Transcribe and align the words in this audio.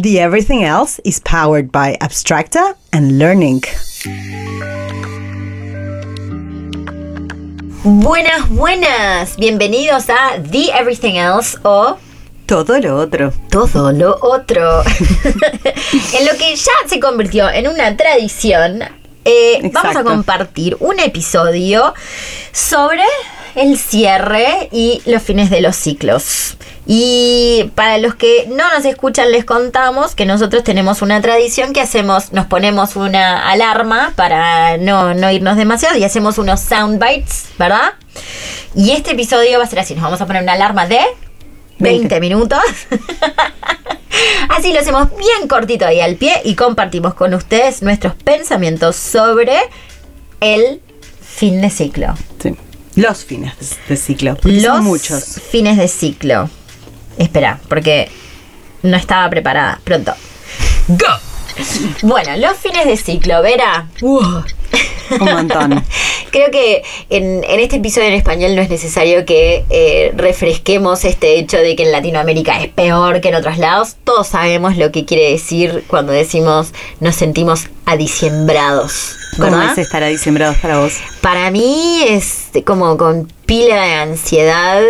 The 0.00 0.20
Everything 0.20 0.62
Else 0.62 1.00
is 1.04 1.18
powered 1.18 1.72
by 1.72 1.96
Abstracta 2.00 2.76
and 2.92 3.18
Learning. 3.18 3.60
Buenas, 7.82 8.48
buenas. 8.48 9.36
Bienvenidos 9.36 10.08
a 10.08 10.40
The 10.40 10.70
Everything 10.70 11.16
Else 11.16 11.58
o 11.64 11.98
Todo 12.46 12.78
lo 12.78 12.96
otro. 12.96 13.32
Todo 13.50 13.90
lo 13.90 14.16
otro. 14.22 14.82
en 16.14 16.26
lo 16.26 16.38
que 16.38 16.54
ya 16.54 16.72
se 16.86 17.00
convirtió 17.00 17.50
en 17.50 17.66
una 17.66 17.96
tradición, 17.96 18.84
eh, 19.24 19.68
vamos 19.72 19.96
a 19.96 20.04
compartir 20.04 20.76
un 20.78 21.00
episodio 21.00 21.92
sobre 22.52 23.02
el 23.56 23.76
cierre 23.76 24.68
y 24.70 25.02
los 25.06 25.24
fines 25.24 25.50
de 25.50 25.60
los 25.60 25.74
ciclos. 25.74 26.56
Y 26.90 27.70
para 27.74 27.98
los 27.98 28.14
que 28.14 28.46
no 28.48 28.72
nos 28.74 28.86
escuchan, 28.86 29.30
les 29.30 29.44
contamos 29.44 30.14
que 30.14 30.24
nosotros 30.24 30.64
tenemos 30.64 31.02
una 31.02 31.20
tradición 31.20 31.74
que 31.74 31.82
hacemos, 31.82 32.32
nos 32.32 32.46
ponemos 32.46 32.96
una 32.96 33.50
alarma 33.50 34.14
para 34.16 34.78
no, 34.78 35.12
no 35.12 35.30
irnos 35.30 35.58
demasiado 35.58 35.98
y 35.98 36.04
hacemos 36.04 36.38
unos 36.38 36.60
sound 36.60 36.98
bites, 36.98 37.48
¿verdad? 37.58 37.92
Y 38.74 38.92
este 38.92 39.10
episodio 39.10 39.58
va 39.58 39.64
a 39.64 39.68
ser 39.68 39.80
así, 39.80 39.92
nos 39.92 40.02
vamos 40.02 40.22
a 40.22 40.26
poner 40.26 40.42
una 40.42 40.54
alarma 40.54 40.86
de 40.86 41.00
20 41.78 42.08
20. 42.08 42.20
minutos. 42.20 42.62
Así 44.48 44.72
lo 44.72 44.80
hacemos 44.80 45.10
bien 45.10 45.46
cortito 45.46 45.84
ahí 45.84 46.00
al 46.00 46.16
pie 46.16 46.40
y 46.42 46.54
compartimos 46.54 47.12
con 47.12 47.34
ustedes 47.34 47.82
nuestros 47.82 48.14
pensamientos 48.14 48.96
sobre 48.96 49.58
el 50.40 50.80
fin 51.20 51.60
de 51.60 51.68
ciclo. 51.68 52.14
Sí. 52.42 52.56
Los 52.96 53.26
fines 53.26 53.52
de 53.88 53.96
ciclo. 53.96 54.38
Los 54.42 54.62
son 54.62 54.84
muchos. 54.84 55.40
fines 55.50 55.76
de 55.76 55.86
ciclo. 55.86 56.48
Espera, 57.18 57.60
porque 57.68 58.08
no 58.82 58.96
estaba 58.96 59.28
preparada. 59.28 59.80
Pronto. 59.84 60.14
¡Go! 60.88 61.06
Bueno, 62.02 62.36
los 62.36 62.56
fines 62.56 62.86
de 62.86 62.96
ciclo, 62.96 63.42
Vera. 63.42 63.88
Un 64.00 65.24
montón. 65.32 65.82
Creo 66.30 66.50
que 66.50 66.82
en, 67.10 67.42
en 67.44 67.60
este 67.60 67.76
episodio 67.76 68.08
en 68.08 68.14
español 68.14 68.54
no 68.54 68.62
es 68.62 68.68
necesario 68.68 69.24
que 69.24 69.64
eh, 69.70 70.12
refresquemos 70.14 71.04
este 71.04 71.38
hecho 71.38 71.56
de 71.56 71.74
que 71.74 71.84
en 71.84 71.92
Latinoamérica 71.92 72.62
es 72.62 72.68
peor 72.68 73.20
que 73.20 73.30
en 73.30 73.34
otros 73.34 73.58
lados. 73.58 73.96
Todos 74.04 74.28
sabemos 74.28 74.76
lo 74.76 74.92
que 74.92 75.04
quiere 75.04 75.30
decir 75.30 75.84
cuando 75.88 76.12
decimos 76.12 76.72
nos 77.00 77.16
sentimos 77.16 77.68
adiciembrados. 77.88 79.16
¿Cómo 79.38 79.60
es 79.62 79.78
estar 79.78 80.02
a 80.02 80.06
diciembrados 80.08 80.56
para 80.58 80.78
vos? 80.80 80.94
Para 81.20 81.50
mí 81.52 82.02
es 82.08 82.46
como 82.64 82.96
con 82.96 83.30
pila 83.46 83.82
de 83.84 83.94
ansiedad, 83.94 84.82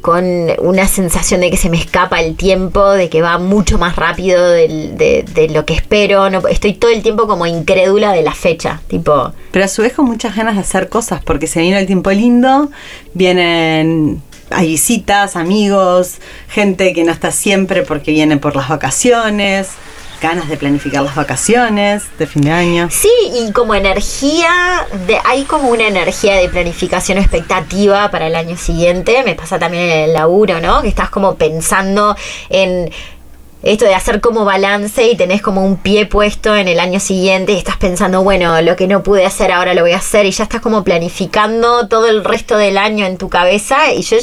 con 0.00 0.24
una 0.60 0.88
sensación 0.88 1.42
de 1.42 1.50
que 1.50 1.58
se 1.58 1.68
me 1.68 1.76
escapa 1.76 2.20
el 2.22 2.34
tiempo, 2.34 2.90
de 2.92 3.10
que 3.10 3.20
va 3.20 3.36
mucho 3.38 3.76
más 3.78 3.96
rápido 3.96 4.48
del- 4.52 4.96
de, 4.96 5.24
de 5.34 5.48
lo 5.50 5.66
que 5.66 5.74
espero. 5.74 6.30
No, 6.30 6.46
estoy 6.48 6.72
todo 6.74 6.90
el 6.90 7.02
tiempo 7.02 7.26
como 7.26 7.44
incrédula 7.46 8.12
de 8.12 8.22
la 8.22 8.32
fecha. 8.32 8.80
Tipo, 8.88 9.32
Pero 9.50 9.64
a 9.66 9.68
su 9.68 9.82
vez 9.82 9.92
con 9.92 10.06
muchas 10.06 10.34
ganas 10.34 10.54
de 10.54 10.62
hacer 10.62 10.88
cosas, 10.88 11.20
porque 11.22 11.46
se 11.46 11.60
viene 11.60 11.78
el 11.78 11.86
tiempo 11.86 12.10
lindo, 12.10 12.70
vienen, 13.12 14.22
hay 14.50 14.66
visitas, 14.68 15.36
amigos, 15.36 16.14
gente 16.48 16.94
que 16.94 17.04
no 17.04 17.12
está 17.12 17.30
siempre 17.32 17.82
porque 17.82 18.12
viene 18.12 18.38
por 18.38 18.56
las 18.56 18.68
vacaciones, 18.68 19.68
ganas 20.20 20.48
de 20.48 20.56
planificar 20.56 21.02
las 21.02 21.14
vacaciones 21.14 22.04
de 22.18 22.26
fin 22.26 22.42
de 22.42 22.52
año. 22.52 22.88
Sí, 22.90 23.10
y 23.34 23.52
como 23.52 23.74
energía, 23.74 24.86
de, 25.06 25.18
hay 25.24 25.44
como 25.44 25.70
una 25.70 25.88
energía 25.88 26.36
de 26.36 26.48
planificación 26.48 27.18
expectativa 27.18 28.10
para 28.10 28.26
el 28.26 28.36
año 28.36 28.56
siguiente. 28.56 29.22
Me 29.24 29.34
pasa 29.34 29.58
también 29.58 29.84
en 29.84 29.98
el 30.10 30.12
laburo, 30.12 30.60
¿no? 30.60 30.82
Que 30.82 30.88
estás 30.88 31.10
como 31.10 31.36
pensando 31.36 32.16
en 32.48 32.90
esto 33.62 33.84
de 33.84 33.94
hacer 33.94 34.20
como 34.20 34.44
balance 34.44 35.06
y 35.06 35.16
tenés 35.16 35.42
como 35.42 35.64
un 35.64 35.76
pie 35.76 36.06
puesto 36.06 36.56
en 36.56 36.66
el 36.66 36.80
año 36.80 36.98
siguiente 36.98 37.52
y 37.52 37.58
estás 37.58 37.76
pensando, 37.76 38.22
bueno, 38.22 38.60
lo 38.62 38.74
que 38.76 38.86
no 38.86 39.02
pude 39.02 39.26
hacer 39.26 39.52
ahora 39.52 39.74
lo 39.74 39.82
voy 39.82 39.92
a 39.92 39.98
hacer 39.98 40.24
y 40.24 40.30
ya 40.30 40.44
estás 40.44 40.62
como 40.62 40.82
planificando 40.82 41.86
todo 41.86 42.08
el 42.08 42.24
resto 42.24 42.56
del 42.56 42.78
año 42.78 43.04
en 43.04 43.18
tu 43.18 43.28
cabeza 43.28 43.92
y 43.92 44.02
yo 44.02 44.16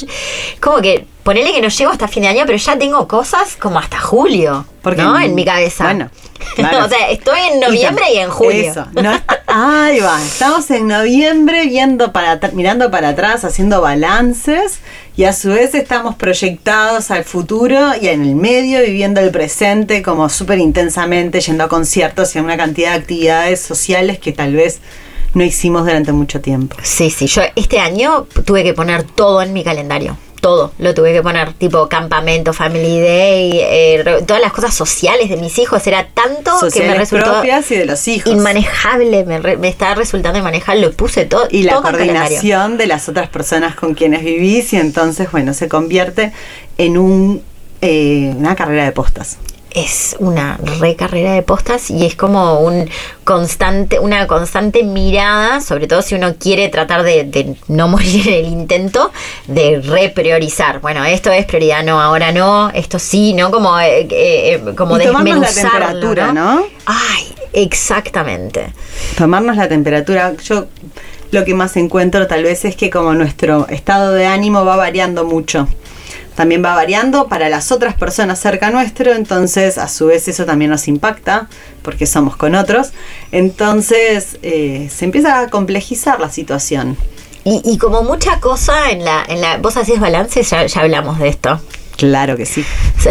como 0.59 0.77
que 0.77 1.05
ponele 1.27 1.51
que 1.51 1.61
no 1.61 1.67
llego 1.67 1.91
hasta 1.91 2.07
fin 2.07 2.23
de 2.23 2.29
año, 2.29 2.43
pero 2.45 2.57
ya 2.57 2.79
tengo 2.79 3.05
cosas 3.05 3.57
como 3.57 3.79
hasta 3.79 3.99
julio, 3.99 4.65
Porque- 4.81 5.01
¿no? 5.01 5.19
En 5.19 5.35
mi 5.35 5.43
cabeza. 5.43 5.83
bueno, 5.83 6.09
claro. 6.55 6.85
o 6.85 6.87
sea, 6.87 7.09
estoy 7.09 7.37
en 7.51 7.59
noviembre 7.59 8.05
y, 8.13 8.17
en 8.19 8.29
julio. 8.29 8.71
Eso. 8.71 8.85
no 8.93 9.11
está- 9.11 9.43
ahí 9.45 9.99
va. 9.99 10.23
Estamos 10.23 10.71
en 10.71 10.87
noviembre 10.87 11.65
viendo 11.65 12.13
para 12.13 12.39
mirando 12.53 12.89
para 12.91 13.09
atrás, 13.09 13.43
haciendo 13.43 13.81
balances 13.81 14.79
y 15.17 15.25
a 15.25 15.33
su 15.33 15.49
vez 15.49 15.75
estamos 15.75 16.15
proyectados 16.15 17.11
al 17.11 17.25
futuro 17.25 17.91
y 18.01 18.07
en 18.07 18.21
el 18.21 18.35
medio 18.35 18.79
viviendo 18.79 19.19
el 19.19 19.29
presente 19.31 20.01
como 20.01 20.29
súper 20.29 20.59
intensamente, 20.59 21.41
yendo 21.41 21.65
a 21.65 21.67
conciertos 21.67 22.33
y 22.33 22.39
a 22.39 22.41
una 22.41 22.55
cantidad 22.55 22.91
de 22.91 22.99
actividades 22.99 23.59
sociales 23.59 24.17
que 24.17 24.31
tal 24.31 24.53
vez 24.53 24.79
no 25.33 25.43
hicimos 25.43 25.83
durante 25.83 26.13
mucho 26.13 26.39
tiempo. 26.39 26.77
Sí, 26.83 27.09
sí, 27.09 27.27
yo 27.27 27.41
este 27.57 27.79
año 27.79 28.27
tuve 28.45 28.63
que 28.63 28.73
poner 28.73 29.03
todo 29.03 29.41
en 29.41 29.51
mi 29.51 29.65
calendario. 29.65 30.15
Todo, 30.47 30.71
lo 30.79 30.93
tuve 30.93 31.11
que 31.11 31.21
poner, 31.21 31.51
tipo 31.53 31.89
campamento, 31.89 32.53
family 32.53 33.01
day, 33.01 33.59
eh, 33.61 34.23
todas 34.25 34.41
las 34.41 34.53
cosas 34.53 34.73
sociales 34.73 35.27
de 35.29 35.35
mis 35.35 35.57
hijos. 35.59 35.85
Era 35.87 36.07
tanto 36.13 36.51
que 36.71 36.79
me 36.87 36.95
resultó 36.95 37.25
propias 37.33 37.69
y 37.71 37.75
de 37.75 37.85
los 37.85 38.07
hijos. 38.07 38.31
inmanejable, 38.31 39.25
me, 39.25 39.39
re- 39.39 39.57
me 39.57 39.67
estaba 39.67 39.95
resultando 39.95 40.39
inmanejable. 40.39 40.81
Lo 40.83 40.93
puse 40.93 41.25
todo, 41.25 41.47
y 41.51 41.63
la 41.63 41.73
todo 41.73 41.81
coordinación 41.81 42.77
de 42.77 42.87
las 42.87 43.09
otras 43.09 43.27
personas 43.27 43.75
con 43.75 43.93
quienes 43.93 44.23
vivís 44.23 44.71
y 44.71 44.77
entonces, 44.77 45.29
bueno, 45.33 45.53
se 45.53 45.67
convierte 45.67 46.31
en 46.77 46.97
un, 46.97 47.43
eh, 47.81 48.33
una 48.37 48.55
carrera 48.55 48.85
de 48.85 48.93
postas. 48.93 49.37
Es 49.77 50.15
una 50.19 50.57
re 50.79 50.95
carrera 50.95 51.33
de 51.33 51.43
postas 51.43 51.91
y 51.91 52.05
es 52.05 52.15
como 52.15 52.61
un 52.61 52.89
constante, 53.23 53.99
una 53.99 54.25
constante 54.25 54.83
mirada, 54.83 55.61
sobre 55.61 55.87
todo 55.87 56.01
si 56.01 56.15
uno 56.15 56.35
quiere 56.35 56.69
tratar 56.69 57.03
de, 57.03 57.25
de 57.25 57.55
no 57.67 57.87
morir 57.87 58.27
en 58.27 58.33
el 58.33 58.45
intento, 58.45 59.11
de 59.47 59.79
repriorizar. 59.81 60.81
Bueno, 60.81 61.05
esto 61.05 61.31
es 61.31 61.45
prioridad, 61.45 61.83
no, 61.83 62.01
ahora 62.01 62.31
no, 62.31 62.69
esto 62.71 62.97
sí, 62.97 63.33
¿no? 63.33 63.51
Como, 63.51 63.79
eh, 63.79 64.01
eh, 64.01 64.07
eh, 64.11 64.75
como 64.75 64.99
Y 64.99 65.05
la 65.05 65.53
temperatura, 65.53 66.33
¿no? 66.33 66.65
Ay, 66.85 67.35
exactamente. 67.53 68.73
Tomarnos 69.17 69.57
la 69.57 69.69
temperatura. 69.69 70.33
Yo 70.43 70.67
lo 71.31 71.45
que 71.45 71.53
más 71.53 71.75
encuentro 71.77 72.25
tal 72.25 72.43
vez 72.43 72.65
es 72.65 72.75
que 72.75 72.89
como 72.89 73.13
nuestro 73.13 73.67
estado 73.67 74.13
de 74.13 74.25
ánimo 74.25 74.65
va 74.65 74.75
variando 74.75 75.25
mucho. 75.25 75.67
También 76.37 76.63
va 76.63 76.75
variando 76.75 77.27
para 77.29 77.49
las 77.49 77.71
otras 77.71 77.95
personas 77.95 78.39
cerca 78.39 78.69
nuestro, 78.69 79.11
entonces 79.11 79.79
a 79.79 79.87
su 79.87 80.05
vez 80.05 80.27
eso 80.27 80.45
también 80.45 80.69
nos 80.69 80.87
impacta 80.87 81.47
porque 81.81 82.05
somos 82.05 82.37
con 82.37 82.53
otros. 82.53 82.91
Entonces 83.31 84.37
eh, 84.43 84.87
se 84.95 85.05
empieza 85.05 85.39
a 85.39 85.49
complejizar 85.49 86.19
la 86.19 86.29
situación. 86.29 86.95
Y, 87.43 87.63
y 87.65 87.79
como 87.79 88.03
mucha 88.03 88.39
cosa 88.39 88.91
en 88.91 89.03
la, 89.03 89.25
en 89.27 89.41
la, 89.41 89.57
vos 89.57 89.77
hacés 89.77 89.99
balance, 89.99 90.43
ya 90.43 90.67
hablamos 90.75 91.17
de 91.17 91.29
esto. 91.29 91.59
Claro 91.97 92.37
que 92.37 92.45
sí. 92.45 92.63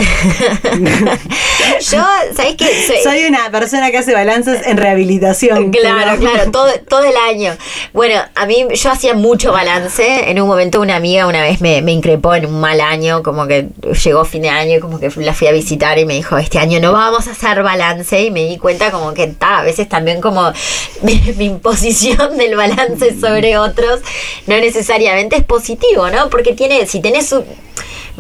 Yo, 1.91 1.99
¿sabés 2.37 2.55
qué? 2.57 2.67
Soy- 2.87 3.03
Soy 3.03 3.25
una 3.27 3.51
persona 3.51 3.91
que 3.91 3.99
hace 3.99 4.13
balances 4.15 4.67
en 4.67 4.77
rehabilitación. 4.77 5.71
Claro, 5.71 6.17
pero- 6.19 6.33
claro, 6.33 6.51
todo, 6.51 6.69
todo 6.89 7.05
el 7.05 7.17
año. 7.17 7.57
Bueno, 7.93 8.21
a 8.35 8.47
mí 8.47 8.67
yo 8.75 8.91
hacía 8.91 9.15
mucho 9.15 9.53
balance. 9.53 10.31
En 10.31 10.41
un 10.41 10.49
momento 10.49 10.81
una 10.81 10.97
amiga 10.97 11.27
una 11.27 11.43
vez 11.43 11.61
me, 11.61 11.83
me 11.83 11.93
increpó 11.93 12.35
en 12.35 12.47
un 12.47 12.61
mal 12.61 12.81
año, 12.81 13.23
como 13.23 13.47
que 13.47 13.69
llegó 14.05 14.25
fin 14.25 14.43
de 14.43 14.49
año 14.51 14.77
y 14.77 14.81
como 14.81 14.99
que 15.01 15.11
la 15.17 15.35
fui 15.35 15.47
a 15.47 15.53
visitar 15.53 15.99
y 15.99 16.05
me 16.05 16.15
dijo, 16.15 16.37
este 16.39 16.59
año 16.59 16.81
no 16.81 16.93
vamos 16.93 17.27
a 17.29 17.33
hacer 17.33 17.63
balance. 17.63 18.21
Y 18.23 18.31
me 18.31 18.45
di 18.45 18.57
cuenta 18.59 18.91
como 18.91 19.15
que 19.15 19.27
ta, 19.29 19.59
a 19.59 19.63
veces 19.63 19.89
también 19.89 20.21
como 20.21 20.53
mi, 21.03 21.21
mi 21.37 21.47
imposición 21.47 22.37
del 22.37 22.57
balance 22.57 23.19
sobre 23.21 23.59
otros 23.59 24.01
no 24.47 24.57
necesariamente 24.59 25.37
es 25.37 25.45
positivo, 25.45 26.09
¿no? 26.11 26.31
Porque 26.31 26.53
tiene, 26.53 26.87
si 26.87 27.01
tenés 27.01 27.33
un... 27.33 27.45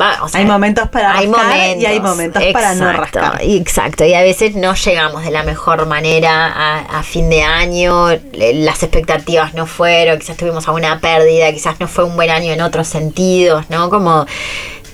va, 0.00 0.22
o 0.22 0.28
sea, 0.28 0.40
Hay 0.40 0.46
momentos 0.46 0.88
para 0.88 1.12
rascar 1.12 1.76
y 1.78 1.86
hay 1.86 2.00
momentos 2.00 2.42
para 2.52 2.74
no 2.74 2.92
rascar. 2.92 3.40
Exacto, 3.42 4.04
y 4.04 4.14
a 4.14 4.22
veces 4.22 4.54
no 4.54 4.74
llegamos 4.74 5.24
de 5.24 5.30
la 5.30 5.42
mejor 5.42 5.86
manera 5.86 6.46
a, 6.46 6.98
a 6.98 7.02
fin 7.02 7.30
de 7.30 7.42
año, 7.42 8.08
las 8.32 8.82
expectativas 8.82 9.54
no 9.54 9.66
fueron, 9.66 10.18
quizás 10.18 10.36
tuvimos 10.36 10.66
alguna 10.66 11.00
pérdida, 11.00 11.52
quizás 11.52 11.80
no 11.80 11.88
fue 11.88 12.04
un 12.04 12.16
buen 12.16 12.30
año 12.30 12.52
en 12.52 12.60
otros 12.60 12.88
sentidos, 12.88 13.68
¿no? 13.70 13.90
Como 13.90 14.26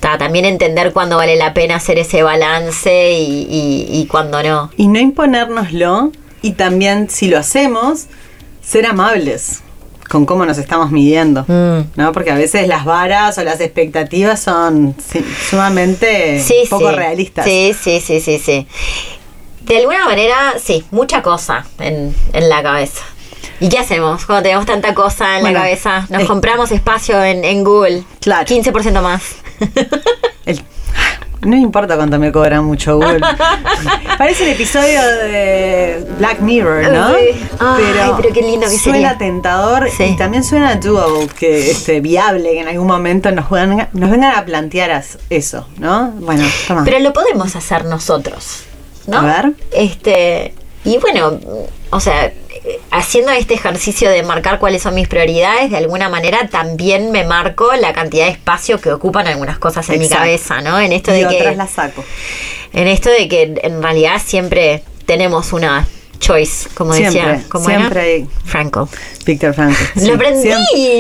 ta, 0.01 0.19
también 0.19 0.45
entender 0.45 0.93
cuándo 0.93 1.17
vale 1.17 1.37
la 1.37 1.55
pena 1.55 1.77
hacer 1.77 1.99
ese 1.99 2.23
balance 2.23 3.13
y, 3.13 3.47
y, 3.49 4.01
y 4.01 4.07
cuándo 4.07 4.43
no. 4.43 4.71
Y 4.77 4.89
no 4.89 4.99
imponérnoslo 4.99 6.13
y 6.43 6.53
también 6.53 7.09
si 7.09 7.29
lo 7.29 7.39
hacemos, 7.39 8.07
ser 8.63 8.87
amables 8.87 9.63
con 10.13 10.27
cómo 10.27 10.45
nos 10.45 10.59
estamos 10.59 10.91
midiendo, 10.91 11.45
Mm. 11.49 11.81
¿no? 11.97 12.13
Porque 12.13 12.31
a 12.31 12.35
veces 12.35 12.69
las 12.69 12.85
varas 12.85 13.39
o 13.39 13.43
las 13.45 13.61
expectativas 13.61 14.39
son 14.41 14.95
sí, 15.11 15.25
sumamente 15.49 16.39
Sí, 16.41 16.65
poco 16.69 16.91
sí. 16.91 16.95
realistas. 16.97 17.45
Sí, 17.47 17.75
sí, 17.81 17.99
sí, 18.01 18.21
sí, 18.21 18.39
sí. 18.39 18.67
De 19.63 19.79
alguna 19.79 20.05
manera, 20.05 20.55
sí, 20.63 20.85
mucha 20.91 21.23
cosa 21.23 21.65
en, 21.79 22.15
en 22.35 22.49
la 22.51 22.63
cabeza. 22.63 23.03
¿Y 23.59 23.69
qué 23.69 23.79
hacemos 23.79 24.27
cuando 24.27 24.43
tenemos 24.43 24.67
tanta 24.67 24.93
cosa 24.93 25.37
en 25.37 25.43
Bueno, 25.43 25.55
la 25.59 25.65
cabeza? 25.65 26.07
Nos 26.11 26.25
compramos 26.25 26.71
espacio 26.73 27.23
en, 27.25 27.45
en 27.45 27.65
Google. 27.65 28.03
Claro. 28.21 28.45
15% 28.47 29.01
más. 29.01 29.23
No 31.43 31.57
importa 31.57 31.97
cuánto 31.97 32.19
me 32.19 32.31
cobra 32.31 32.63
mucho 32.63 32.97
Google. 32.97 33.21
Parece 34.19 34.45
el 34.45 34.51
episodio 34.51 35.01
de 35.03 36.07
Black 36.19 36.41
Mirror, 36.41 36.93
¿no? 36.93 37.09
Sí. 37.15 37.25
Ay, 37.59 37.83
pero 38.17 38.33
qué 38.33 38.43
lindo 38.43 38.69
que 38.69 38.79
suena 38.79 39.11
sería. 39.11 39.19
tentador 39.19 39.89
Sí. 39.91 40.05
y 40.05 40.17
también 40.17 40.45
suena 40.45 40.77
doable, 40.77 41.29
que 41.39 41.71
este, 41.71 42.01
viable, 42.01 42.51
que 42.53 42.61
en 42.61 42.69
algún 42.69 42.87
momento 42.87 43.31
nos, 43.33 43.47
juegan- 43.47 43.89
nos 43.93 44.11
vengan 44.11 44.37
a 44.37 44.45
plantear 44.45 45.03
eso, 45.31 45.67
¿no? 45.79 46.11
Bueno, 46.21 46.45
toma. 46.69 46.85
Pero 46.85 47.01
lo 47.01 47.13
podemos 47.13 47.57
hacer 47.57 47.85
nosotros, 47.87 48.63
¿no? 49.09 49.19
A 49.19 49.23
ver. 49.23 49.53
Este, 49.73 50.55
y 50.85 50.99
bueno, 50.99 51.41
o 51.91 52.01
sea, 52.01 52.33
haciendo 52.91 53.33
este 53.33 53.55
ejercicio 53.55 54.11
de 54.11 54.23
marcar 54.23 54.59
cuáles 54.59 54.83
son 54.83 54.95
mis 54.95 55.09
prioridades, 55.09 55.71
de 55.71 55.77
alguna 55.77 56.09
manera 56.09 56.49
también 56.49 57.11
me 57.11 57.25
marco 57.25 57.73
la 57.75 57.93
cantidad 57.93 58.27
de 58.27 58.33
espacio 58.33 58.81
que 58.81 58.93
ocupan 58.93 59.27
algunas 59.27 59.59
cosas 59.59 59.89
en 59.89 59.97
Exacto. 59.97 60.15
mi 60.15 60.21
cabeza, 60.21 60.61
¿no? 60.61 60.79
En 60.79 60.93
esto 60.93 61.13
y 61.15 61.19
de 61.21 61.27
otras 61.27 61.51
que 61.51 61.57
las 61.57 61.71
saco. 61.71 62.05
en 62.73 62.89
esto 62.89 63.11
de 63.11 63.29
que 63.29 63.55
en 63.63 63.83
realidad 63.83 64.21
siempre 64.25 64.83
tenemos 65.07 65.53
una 65.53 65.87
choice, 66.23 66.69
como 66.75 66.95
Siempre, 66.95 67.21
decía, 67.21 67.45
¿cómo 67.51 67.65
siempre 67.67 68.01
era? 68.15 68.25
hay- 68.25 68.29
Franco. 68.45 68.89
Víctor 69.27 69.55
Frankl. 69.55 69.77
sí, 70.01 70.07
lo 70.07 70.15
aprendí 70.15 70.49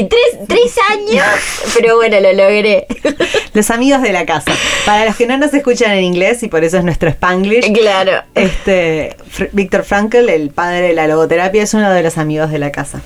tres, 0.08 0.46
tres 0.48 0.74
años, 0.90 1.24
pero 1.74 1.96
bueno, 1.96 2.20
lo 2.20 2.32
logré. 2.32 2.86
Los 3.54 3.70
amigos 3.70 4.00
de 4.02 4.12
la 4.12 4.24
casa. 4.26 4.52
Para 4.86 5.04
los 5.04 5.16
que 5.16 5.26
no 5.26 5.36
nos 5.36 5.52
escuchan 5.52 5.90
en 5.92 6.04
inglés, 6.04 6.42
y 6.42 6.48
por 6.48 6.64
eso 6.64 6.78
es 6.78 6.84
nuestro 6.84 7.08
Spanglish, 7.10 7.70
claro. 7.72 8.22
este 8.34 9.16
Fr- 9.36 9.50
Víctor 9.52 9.84
Frankl, 9.84 10.28
el 10.28 10.50
padre 10.50 10.80
de 10.80 10.92
la 10.94 11.06
logoterapia, 11.06 11.62
es 11.62 11.74
uno 11.74 11.90
de 11.92 12.02
los 12.02 12.16
amigos 12.18 12.50
de 12.50 12.58
la 12.58 12.70
casa. 12.72 13.00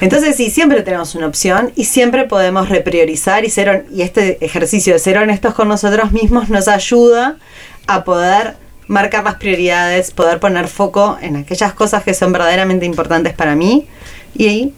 Entonces 0.00 0.36
sí, 0.36 0.50
siempre 0.50 0.82
tenemos 0.82 1.14
una 1.14 1.26
opción 1.26 1.72
y 1.74 1.84
siempre 1.86 2.24
podemos 2.24 2.68
repriorizar 2.68 3.44
y 3.44 3.50
ser 3.50 3.86
y 3.92 4.02
este 4.02 4.44
ejercicio 4.44 4.92
de 4.92 4.98
ser 4.98 5.18
honestos 5.18 5.54
con 5.54 5.68
nosotros 5.68 6.12
mismos 6.12 6.48
nos 6.50 6.68
ayuda 6.68 7.36
a 7.86 8.04
poder 8.04 8.54
marcar 8.88 9.24
las 9.24 9.36
prioridades, 9.36 10.10
poder 10.10 10.40
poner 10.40 10.66
foco 10.68 11.18
en 11.20 11.36
aquellas 11.36 11.72
cosas 11.74 12.02
que 12.02 12.14
son 12.14 12.32
verdaderamente 12.32 12.84
importantes 12.84 13.34
para 13.34 13.54
mí 13.54 13.86
y 14.34 14.72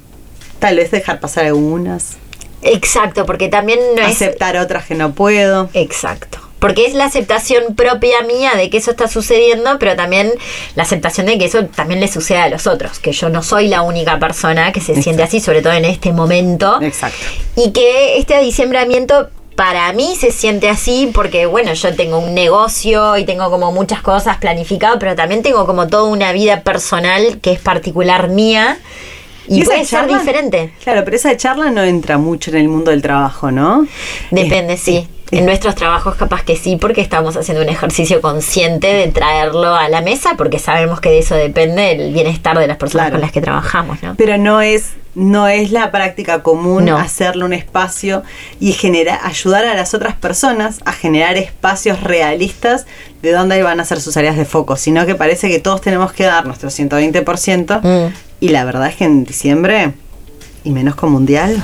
tal 0.59 0.77
vez 0.77 0.91
dejar 0.91 1.21
pasar 1.21 1.47
algunas, 1.47 2.19
Exacto, 2.63 3.27
porque 3.27 3.49
también 3.49 3.81
no 3.97 4.03
es 4.03 4.17
aceptar 4.17 4.57
otras 4.57 4.87
que 4.87 4.95
no 4.95 5.13
puedo. 5.13 5.71
Exacto. 5.75 6.39
Porque 6.59 6.85
es 6.85 6.93
la 6.93 7.07
aceptación 7.07 7.75
propia 7.75 8.21
mía 8.21 8.53
de 8.55 8.69
que 8.69 8.77
eso 8.77 8.91
está 8.91 9.09
sucediendo, 9.09 9.79
pero 9.79 9.97
también 9.97 10.31
la 10.75 10.83
aceptación 10.83 11.27
de 11.27 11.39
que 11.39 11.47
eso 11.47 11.65
también 11.65 12.01
le 12.01 12.09
sucede 12.09 12.37
a 12.39 12.51
los 12.51 12.67
otros, 12.67 12.99
que 12.99 13.13
yo 13.13 13.31
no 13.31 13.43
soy 13.43 13.69
la 13.69 13.81
única 13.81 14.19
persona 14.19 14.71
que 14.71 14.83
se 14.83 15.01
siente 15.01 15.23
así, 15.23 15.41
sobre 15.41 15.63
todo 15.63 15.73
en 15.73 15.87
este 15.87 16.13
momento, 16.13 16.79
Exacto. 16.83 17.17
y 17.57 17.73
que 17.73 18.19
este 18.19 18.35
adiciembramiento 18.35 19.31
para 19.61 19.93
mí 19.93 20.17
se 20.19 20.31
siente 20.31 20.71
así 20.71 21.11
porque, 21.13 21.45
bueno, 21.45 21.75
yo 21.75 21.95
tengo 21.95 22.19
un 22.19 22.33
negocio 22.33 23.19
y 23.19 23.27
tengo 23.27 23.51
como 23.51 23.73
muchas 23.73 24.01
cosas 24.01 24.39
planificadas, 24.39 24.97
pero 24.99 25.15
también 25.15 25.43
tengo 25.43 25.67
como 25.67 25.87
toda 25.87 26.05
una 26.05 26.33
vida 26.33 26.63
personal 26.63 27.41
que 27.43 27.53
es 27.53 27.61
particular 27.61 28.31
mía 28.31 28.79
y, 29.47 29.63
puede 29.63 29.85
ser 29.85 30.01
charla- 30.07 30.19
diferente. 30.19 30.73
Claro, 30.83 31.05
pero 31.05 31.15
esa 31.15 31.37
charla 31.37 31.71
no 31.71 31.83
entra 31.83 32.17
mucho 32.17 32.51
en 32.53 32.57
el 32.57 32.69
mundo 32.71 32.91
del 32.91 33.03
trabajo, 33.03 33.51
¿no? 33.51 33.87
Depende, 34.31 34.73
Eh, 34.73 34.79
sí. 34.79 34.97
eh, 35.31 35.39
En 35.39 35.45
nuestros 35.45 35.75
trabajos 35.75 36.15
capaz 36.15 36.43
que 36.43 36.57
sí, 36.57 36.77
porque 36.77 37.03
estamos 37.03 37.37
haciendo 37.37 37.63
un 37.63 37.69
ejercicio 37.69 38.23
consciente 38.23 38.87
de 38.87 39.09
traerlo 39.09 39.75
a 39.75 39.91
la 39.91 40.01
mesa, 40.01 40.37
porque 40.39 40.59
sabemos 40.59 41.01
que 41.03 41.11
de 41.11 41.19
eso 41.19 41.35
depende 41.35 41.93
el 41.93 42.15
bienestar 42.15 42.59
de 42.59 42.67
las 42.67 42.79
personas 42.79 43.09
Claro. 43.09 43.17
con 43.17 43.21
las 43.21 43.33
que 43.33 43.43
trabajamos, 43.43 44.03
¿no? 44.03 44.15
Pero 44.17 44.39
no 44.39 44.63
es, 44.63 44.93
no 45.15 45.49
es 45.49 45.73
la 45.73 45.91
práctica 45.91 46.43
común 46.43 46.85
No. 46.85 46.97
hacerle 46.99 47.45
un 47.45 47.53
espacio 47.53 48.23
y 48.61 48.73
generar, 48.73 49.19
ayudar 49.25 49.65
a 49.65 49.75
las 49.75 49.93
otras 49.95 50.15
personas 50.17 50.79
a 50.85 50.93
generar 50.93 51.37
espacios 51.37 52.03
realistas 52.03 52.87
de 53.23 53.33
dónde 53.33 53.63
van 53.63 53.81
a 53.81 53.85
ser 53.85 54.01
sus 54.01 54.17
áreas 54.17 54.37
de 54.37 54.45
foco, 54.45 54.77
sino 54.77 55.07
que 55.07 55.15
parece 55.15 55.49
que 55.49 55.59
todos 55.59 55.81
tenemos 55.81 56.13
que 56.13 56.25
dar 56.25 56.47
nuestro 56.47 56.71
120% 56.71 57.81
Mm. 57.83 58.13
y 58.41 58.49
la 58.51 58.65
verdad 58.65 58.87
es 58.89 58.97
que 58.97 59.05
en 59.05 59.25
diciembre, 59.25 59.93
y 60.65 60.71
menos 60.71 60.95
con 60.95 61.11
mundial, 61.13 61.63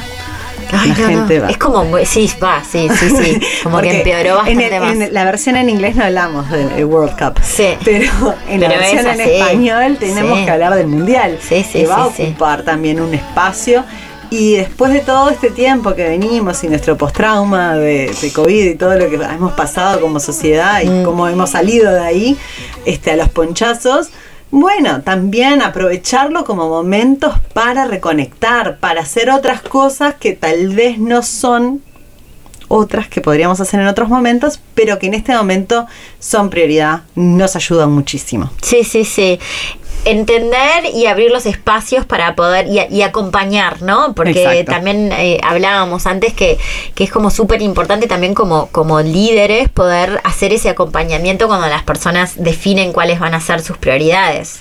Ay, 0.73 0.89
la 0.91 0.95
no, 0.95 1.01
no. 1.03 1.19
gente 1.19 1.41
va. 1.41 1.49
Es 1.51 1.59
como, 1.59 1.85
sí, 2.05 2.31
va, 2.43 2.63
sí, 2.65 2.89
sí, 2.99 3.11
sí. 3.11 3.41
Como 3.63 3.81
que 3.81 3.99
empeoró 3.99 4.47
en 4.47 4.57
bastante 4.59 4.77
el- 4.77 4.81
más. 4.83 4.93
en 5.09 5.15
la 5.15 5.25
versión 5.25 5.57
en 5.57 5.69
inglés 5.69 5.97
no 5.97 6.05
hablamos 6.05 6.51
del 6.51 6.85
World 6.85 7.17
Cup. 7.19 7.41
Sí. 7.43 7.77
Pero 7.85 8.35
en 8.49 8.61
la 8.61 8.69
versión 8.69 9.07
en 9.07 9.21
español 9.21 9.97
tenemos 9.99 10.39
Sí. 10.39 10.45
que 10.45 10.51
hablar 10.51 10.75
del 10.75 10.87
Mundial. 10.87 11.39
Sí, 11.41 11.63
sí, 11.65 11.81
que 11.81 11.87
va 11.87 11.97
a 11.97 12.07
ocupar 12.07 12.63
también 12.63 13.01
un 13.01 13.15
espacio. 13.15 13.85
Y 14.29 14.57
después 14.57 14.93
de 14.93 15.01
todo 15.01 15.31
este 15.31 15.51
tiempo 15.51 15.95
que 15.95 16.03
venimos 16.09 16.65
y 16.65 16.69
nuestro 16.69 16.97
post-trauma 16.97 17.77
de, 17.77 18.12
de 18.21 18.33
COVID 18.33 18.65
y 18.71 18.75
todo 18.75 18.97
lo 18.99 19.09
que 19.09 19.15
hemos 19.17 19.53
pasado 19.53 20.01
como 20.01 20.19
sociedad 20.19 20.83
y 20.83 20.89
Mm. 20.89 21.05
cómo 21.05 21.29
hemos 21.29 21.51
salido 21.51 21.93
de 21.93 22.01
ahí 22.01 22.37
este, 22.85 23.12
a 23.12 23.17
los 23.17 23.29
ponchazos, 23.29 24.09
bueno, 24.51 25.03
también 25.03 25.61
aprovecharlo 25.61 26.45
como 26.45 26.69
momentos 26.69 27.35
para 27.53 27.87
reconectar, 27.87 28.79
para 28.79 29.03
hacer 29.03 29.31
otras 29.31 29.61
cosas 29.61 30.15
que 30.15 30.33
tal 30.33 30.69
vez 30.69 30.99
no 30.99 31.23
son 31.23 31.83
otras 32.69 33.09
que 33.09 33.21
podríamos 33.21 33.61
hacer 33.61 33.81
en 33.81 33.87
otros 33.87 34.09
momentos, 34.09 34.61
pero 34.75 34.99
que 34.99 35.07
en 35.07 35.15
este 35.15 35.35
momento 35.35 35.87
son 36.19 36.51
prioridad, 36.51 37.03
nos 37.15 37.57
ayudan 37.57 37.93
muchísimo. 37.93 38.51
Sí, 38.63 38.85
sí, 38.85 39.05
sí. 39.05 39.39
Entender 40.05 40.85
y 40.95 41.07
abrir 41.07 41.33
los 41.33 41.47
espacios 41.47 42.05
para 42.05 42.37
poder 42.37 42.69
y, 42.69 42.81
y 42.95 43.03
acompañar, 43.03 43.83
¿no? 43.83 44.15
Porque 44.15 44.45
Exacto. 44.45 44.73
también 44.73 45.11
eh, 45.13 45.41
hablábamos 45.43 46.07
antes 46.07 46.33
que, 46.33 46.59
que 46.95 47.05
es 47.05 47.11
como 47.11 47.31
súper 47.31 47.61
importante 47.61 48.07
también 48.07 48.35
como, 48.35 48.69
como 48.69 49.01
líderes 49.01 49.69
poder 49.69 50.21
hacer 50.23 50.53
ese 50.53 50.69
acompañamiento 50.69 51.49
cuando 51.49 51.67
las 51.67 51.83
personas 51.83 52.35
definen 52.37 52.93
cuáles 52.93 53.19
van 53.19 53.35
a 53.35 53.41
ser 53.41 53.61
sus 53.62 53.79
prioridades. 53.79 54.61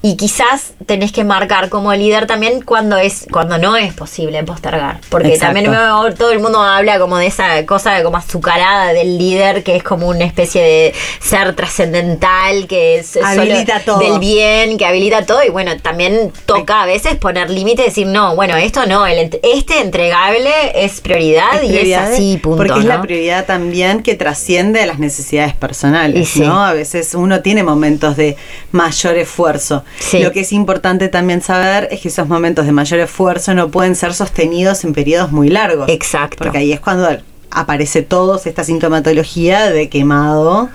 Y 0.00 0.16
quizás 0.16 0.74
tenés 0.86 1.10
que 1.10 1.24
marcar 1.24 1.68
como 1.70 1.92
líder 1.92 2.26
también 2.28 2.62
cuando 2.62 2.96
es 2.98 3.26
cuando 3.32 3.58
no 3.58 3.76
es 3.76 3.92
posible 3.94 4.44
postergar. 4.44 5.00
Porque 5.08 5.34
Exacto. 5.34 5.54
también 5.60 5.70
me- 5.72 6.14
todo 6.14 6.30
el 6.30 6.38
mundo 6.38 6.62
habla 6.62 7.00
como 7.00 7.16
de 7.18 7.26
esa 7.26 7.66
cosa 7.66 7.94
de 7.94 8.04
como 8.04 8.16
azucarada 8.16 8.92
del 8.92 9.18
líder, 9.18 9.64
que 9.64 9.74
es 9.74 9.82
como 9.82 10.06
una 10.06 10.24
especie 10.24 10.62
de 10.62 10.94
ser 11.20 11.54
trascendental, 11.56 12.66
que 12.68 12.98
es 12.98 13.16
Habilita 13.16 13.80
todo. 13.80 13.98
del 13.98 14.20
bien, 14.20 14.78
que 14.78 14.86
habilita 14.86 15.26
todo. 15.26 15.42
Y 15.42 15.48
bueno, 15.48 15.76
también 15.78 16.32
toca 16.46 16.82
a 16.82 16.86
veces 16.86 17.16
poner 17.16 17.50
límites 17.50 17.86
y 17.86 17.88
decir, 17.88 18.06
no, 18.06 18.36
bueno, 18.36 18.56
esto 18.56 18.86
no, 18.86 19.04
el 19.06 19.18
este 19.42 19.80
entregable 19.80 20.50
es 20.74 21.00
prioridad, 21.00 21.62
Es 21.62 21.70
y 21.70 21.90
es 21.92 21.98
así, 21.98 22.36
punto. 22.40 22.58
Porque 22.58 22.78
es 22.78 22.84
la 22.84 23.00
prioridad 23.02 23.46
también 23.46 24.02
que 24.04 24.14
trasciende 24.14 24.80
a 24.82 24.86
las 24.86 25.00
necesidades 25.00 25.54
personales, 25.54 26.28
sí. 26.28 26.40
¿no? 26.40 26.64
A 26.64 26.72
veces 26.72 27.14
uno 27.14 27.40
tiene 27.42 27.62
momentos 27.64 28.16
de 28.16 28.36
mayor 28.70 29.16
esfuerzo. 29.16 29.84
Sí. 29.98 30.20
Lo 30.20 30.32
que 30.32 30.40
es 30.40 30.52
importante 30.52 31.08
también 31.08 31.42
saber 31.42 31.88
es 31.90 32.00
que 32.00 32.08
esos 32.08 32.28
momentos 32.28 32.66
de 32.66 32.72
mayor 32.72 33.00
esfuerzo 33.00 33.54
no 33.54 33.70
pueden 33.70 33.94
ser 33.96 34.14
sostenidos 34.14 34.84
en 34.84 34.92
periodos 34.92 35.32
muy 35.32 35.48
largos. 35.48 35.88
Exacto. 35.88 36.38
Porque 36.38 36.58
ahí 36.58 36.72
es 36.72 36.80
cuando 36.80 37.08
aparece 37.50 38.02
todos 38.02 38.46
esta 38.46 38.64
sintomatología 38.64 39.70
de 39.70 39.88
quemado. 39.88 40.68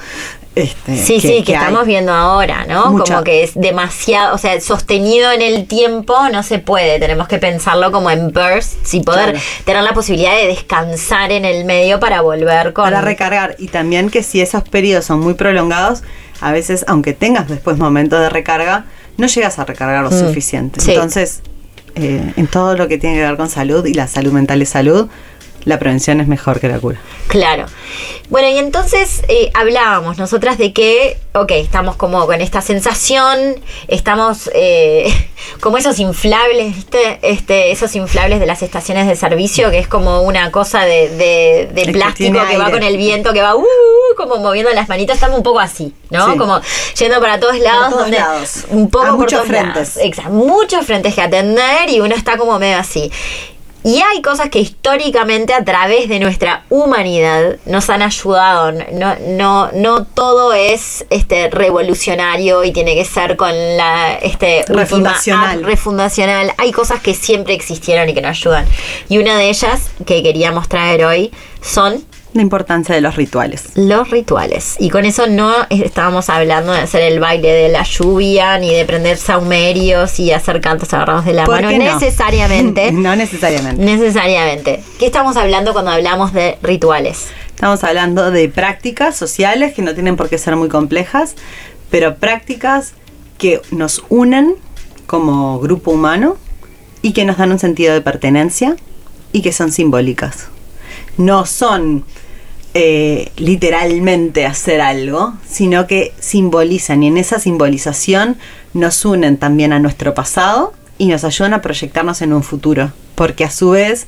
Este, 0.56 0.98
Sí, 0.98 1.20
sí, 1.20 1.44
que, 1.44 1.54
estamos 1.54 1.88
viendo 1.88 2.14
ahora, 2.14 2.66
¿no? 2.68 2.84
Como 2.84 3.24
que 3.24 3.44
es 3.44 3.56
demasiado, 3.56 4.36
o 4.36 4.38
sea, 4.38 4.60
sostenido 4.62 5.32
en 5.32 5.42
el 5.42 5.66
tiempo 5.66 6.16
no 6.32 6.44
se 6.44 6.60
puede, 6.60 7.00
tenemos 7.00 7.28
que 7.28 7.40
pensarlo 7.40 7.92
como 7.92 8.12
en 8.12 8.32
bursts 8.32 8.94
y 8.94 9.02
poder 9.02 9.32
Claro. 9.32 9.46
tener 9.66 9.84
la 9.84 9.94
posibilidad 9.94 10.36
de 10.36 10.48
descansar 10.48 11.32
en 11.32 11.46
el 11.46 11.66
medio 11.66 12.00
para 12.00 12.22
volver 12.22 12.72
con... 12.74 12.84
Para 12.84 13.02
recargar. 13.02 13.56
Y 13.58 13.68
también 13.70 14.12
que 14.12 14.22
si 14.22 14.42
esos 14.42 14.62
periodos 14.70 15.06
son 15.06 15.22
muy 15.22 15.34
prolongados, 15.34 16.04
a 16.40 16.52
veces, 16.52 16.86
aunque 16.88 17.14
tengas 17.14 17.48
después 17.48 17.78
momentos 17.80 18.20
de 18.20 18.30
recarga, 18.30 18.86
no 19.18 19.28
llegas 19.28 19.60
a 19.60 19.66
recargar 19.66 20.04
lo 20.04 20.10
Mm, 20.12 20.20
suficiente. 20.20 20.80
sí. 20.82 20.92
Entonces, 20.92 21.42
eh, 21.96 22.34
en 22.36 22.48
todo 22.48 22.76
lo 22.76 22.88
que 22.88 22.98
tiene 22.98 23.18
que 23.18 23.22
ver 23.24 23.38
con 23.38 23.50
salud, 23.50 23.86
y 23.86 23.94
la 23.94 24.08
salud 24.08 24.32
mental 24.32 24.62
es 24.62 24.70
salud, 24.70 25.08
la 25.66 25.80
prevención 25.80 26.22
es 26.22 26.28
mejor 26.28 26.60
que 26.60 26.68
la 26.68 26.80
cura. 26.80 27.00
Claro. 27.28 27.66
Bueno, 28.30 28.48
y 28.48 28.58
entonces 28.58 29.22
eh, 29.28 29.52
hablábamos 29.54 30.18
nosotras 30.18 30.58
de 30.58 30.74
que, 30.74 31.20
ok, 31.34 31.52
estamos 31.52 31.96
como 31.96 32.26
con 32.26 32.42
esta 32.42 32.62
sensación, 32.62 33.38
estamos 33.88 34.50
eh, 34.54 35.14
como 35.60 35.78
esos 35.78 36.00
inflables, 36.00 36.76
¿viste? 36.76 37.20
Este, 37.22 37.72
esos 37.72 37.96
inflables 37.96 38.40
de 38.40 38.46
las 38.46 38.62
estaciones 38.62 39.08
de 39.08 39.16
servicio, 39.16 39.70
que 39.72 39.80
es 39.80 39.88
como 39.88 40.22
una 40.22 40.52
cosa 40.52 40.82
de, 40.86 41.10
de, 41.10 41.70
de 41.74 41.84
que 41.84 41.92
plástico 41.92 42.40
que, 42.48 42.58
va 42.58 42.72
con 42.72 42.84
el 42.84 42.98
viento, 42.98 43.34
que 43.34 43.42
va 43.42 43.56
uh, 43.56 43.64
como 44.18 44.38
moviendo 44.38 44.72
las 44.72 44.90
manitas, 44.90 45.16
estamos 45.16 45.38
un 45.38 45.44
poco 45.44 45.60
así, 45.60 45.94
¿no? 46.10 46.32
Sí. 46.32 46.38
Como 46.38 46.60
yendo 46.98 47.20
para 47.20 47.40
todos 47.40 47.60
lados, 47.60 47.90
todos 47.90 48.02
donde 48.04 48.18
lados. 48.18 48.66
un 48.70 48.90
poco 48.90 49.06
A 49.06 49.10
por 49.10 49.18
muchos 49.20 49.32
todos 49.32 49.48
frentes. 49.48 49.96
lados. 49.96 49.98
Exacto, 49.98 50.32
muchos 50.32 50.86
frentes 50.86 51.14
que 51.14 51.22
atender 51.22 51.90
y 51.90 52.00
uno 52.00 52.16
está 52.16 52.38
como 52.38 52.58
medio 52.58 52.78
así. 52.78 53.12
Y 53.84 54.02
hay 54.02 54.22
cosas 54.22 54.50
que 54.50 54.60
históricamente 54.60 55.54
a 55.54 55.64
través 55.66 56.08
de 56.08 56.20
nuestra 56.20 56.64
humanidad 56.70 57.58
nos 57.66 57.90
han 57.90 58.02
ayudado. 58.02 58.72
No, 58.94 59.16
no, 59.28 59.72
no 59.74 60.06
todo 60.06 60.54
es 60.54 61.06
este 61.10 61.50
revolucionario 61.50 62.64
y 62.64 62.72
tiene 62.72 62.96
que 62.96 63.04
ser 63.06 63.36
con 63.36 63.52
la 63.78 64.16
este 64.16 64.64
Refundacional. 64.68 65.64
refundacional. 65.64 66.54
Hay 66.58 66.72
cosas 66.72 67.02
que 67.02 67.14
siempre 67.14 67.54
existieron 67.54 68.08
y 68.10 68.14
que 68.14 68.22
nos 68.22 68.32
ayudan. 68.38 68.66
Y 69.10 69.18
una 69.18 69.38
de 69.38 69.50
ellas 69.50 69.90
que 70.06 70.24
queríamos 70.24 70.70
traer 70.70 71.04
hoy 71.06 71.32
son 71.62 72.04
La 72.34 72.42
importancia 72.42 72.96
de 72.96 73.02
los 73.02 73.16
rituales. 73.16 73.66
Los 73.76 74.10
rituales. 74.10 74.76
Y 74.80 74.90
con 74.90 75.06
eso 75.06 75.28
no 75.28 75.54
estábamos 75.70 76.30
hablando 76.30 76.72
de 76.72 76.80
hacer 76.80 77.04
el 77.04 77.20
baile 77.20 77.52
de 77.52 77.70
la 77.70 77.84
lluvia, 77.84 78.58
ni 78.58 78.74
de 78.74 78.86
prender 78.86 79.18
saumerios 79.18 80.20
y 80.20 80.32
hacer 80.32 80.60
cantos 80.60 80.92
agarrados 80.94 81.26
de 81.26 81.34
la 81.34 81.46
¿Por 81.46 81.62
mano. 81.62 81.72
no? 81.72 81.78
Necesariamente. 81.78 82.92
no 82.92 83.16
necesariamente. 83.16 83.84
necesariamente. 83.84 84.84
¿Qué 84.98 85.06
estamos 85.06 85.38
hablando 85.38 85.74
cuando 85.74 85.92
hablamos 85.92 86.34
de 86.34 86.58
rituales? 86.64 87.28
Estamos 87.50 87.84
hablando 87.84 88.32
de 88.32 88.50
prácticas 88.50 89.16
sociales 89.16 89.74
que 89.76 89.84
no 89.84 89.94
tienen 89.94 90.18
por 90.18 90.28
qué 90.28 90.40
ser 90.40 90.56
muy 90.56 90.70
complejas, 90.70 91.36
pero 91.92 92.16
prácticas 92.16 92.94
que 93.38 93.62
nos 93.70 94.04
unen 94.10 94.56
como 95.06 95.60
grupo 95.60 95.92
humano 95.92 96.38
y 97.04 97.14
que 97.14 97.26
nos 97.26 97.38
dan 97.38 97.52
un 97.52 97.60
sentido 97.60 97.94
de 97.94 98.02
pertenencia 98.02 98.76
y 99.32 99.44
que 99.44 99.52
son 99.54 99.72
simbólicas. 99.72 100.48
No 101.18 101.46
son 101.46 102.06
eh, 102.76 103.32
literalmente 103.38 104.46
hacer 104.46 104.82
algo, 104.82 105.36
sino 105.48 105.86
que 105.86 106.14
simbolizan 106.20 107.04
y 107.04 107.08
en 107.08 107.18
esa 107.18 107.40
simbolización 107.40 108.38
nos 108.74 109.06
unen 109.06 109.38
también 109.38 109.74
a 109.74 109.80
nuestro 109.80 110.16
pasado 110.16 110.74
y 110.98 111.06
nos 111.06 111.24
ayudan 111.24 111.54
a 111.54 111.62
proyectarnos 111.62 112.22
en 112.24 112.34
un 112.34 112.42
futuro, 112.42 112.92
porque 113.14 113.44
a 113.44 113.52
su 113.52 113.72
vez 113.72 114.08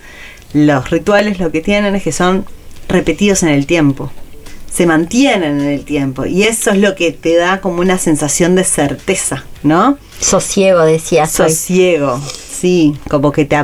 los 0.54 0.90
rituales 0.90 1.40
lo 1.40 1.52
que 1.52 1.62
tienen 1.62 1.96
es 1.96 2.04
que 2.04 2.12
son 2.12 2.46
repetidos 2.88 3.44
en 3.44 3.50
el 3.50 3.68
tiempo, 3.68 4.12
se 4.74 4.86
mantienen 4.86 5.62
en 5.62 5.68
el 5.68 5.86
tiempo 5.86 6.26
y 6.26 6.44
eso 6.44 6.72
es 6.72 6.78
lo 6.80 6.96
que 6.96 7.12
te 7.12 7.36
da 7.36 7.62
como 7.62 7.82
una 7.82 7.98
sensación 7.98 8.56
de 8.56 8.64
certeza, 8.64 9.46
¿no? 9.64 9.98
Sosiego, 10.20 10.82
decía 10.82 11.28
soy. 11.28 11.52
Sosiego, 11.52 12.20
sí, 12.52 12.98
como 13.10 13.32
que 13.32 13.46
te, 13.46 13.58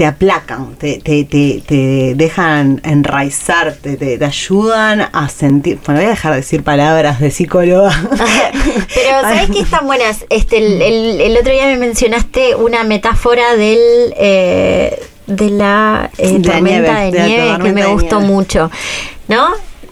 te 0.00 0.06
aplacan, 0.06 0.76
te, 0.76 0.98
te, 0.98 1.24
te, 1.24 1.62
te 1.66 2.14
dejan 2.16 2.80
enraizar, 2.84 3.74
te, 3.74 4.18
ayudan 4.24 5.02
a 5.12 5.28
sentir. 5.28 5.78
Bueno, 5.84 6.00
voy 6.00 6.06
a 6.06 6.10
dejar 6.12 6.32
de 6.32 6.36
decir 6.38 6.62
palabras 6.62 7.20
de 7.20 7.30
psicóloga. 7.30 7.90
Pero 8.94 9.20
¿sabes 9.20 9.50
qué 9.50 9.60
están 9.60 9.84
buenas? 9.86 10.24
Este, 10.30 10.56
el, 10.56 10.80
el- 10.80 11.20
el 11.20 11.36
otro 11.36 11.52
día 11.52 11.66
me 11.66 11.76
mencionaste 11.76 12.54
una 12.54 12.82
metáfora 12.84 13.56
del 13.56 14.14
eh, 14.16 14.98
de 15.26 15.50
la 15.50 16.08
eh, 16.16 16.40
tormenta 16.42 16.60
nieve, 16.60 16.88
de 16.88 17.10
de 17.10 17.18
la 17.18 17.26
nieve 17.26 17.64
que 17.64 17.72
me 17.74 17.84
gustó 17.84 18.20
nieve. 18.20 18.32
mucho, 18.34 18.70
¿no? 19.28 19.48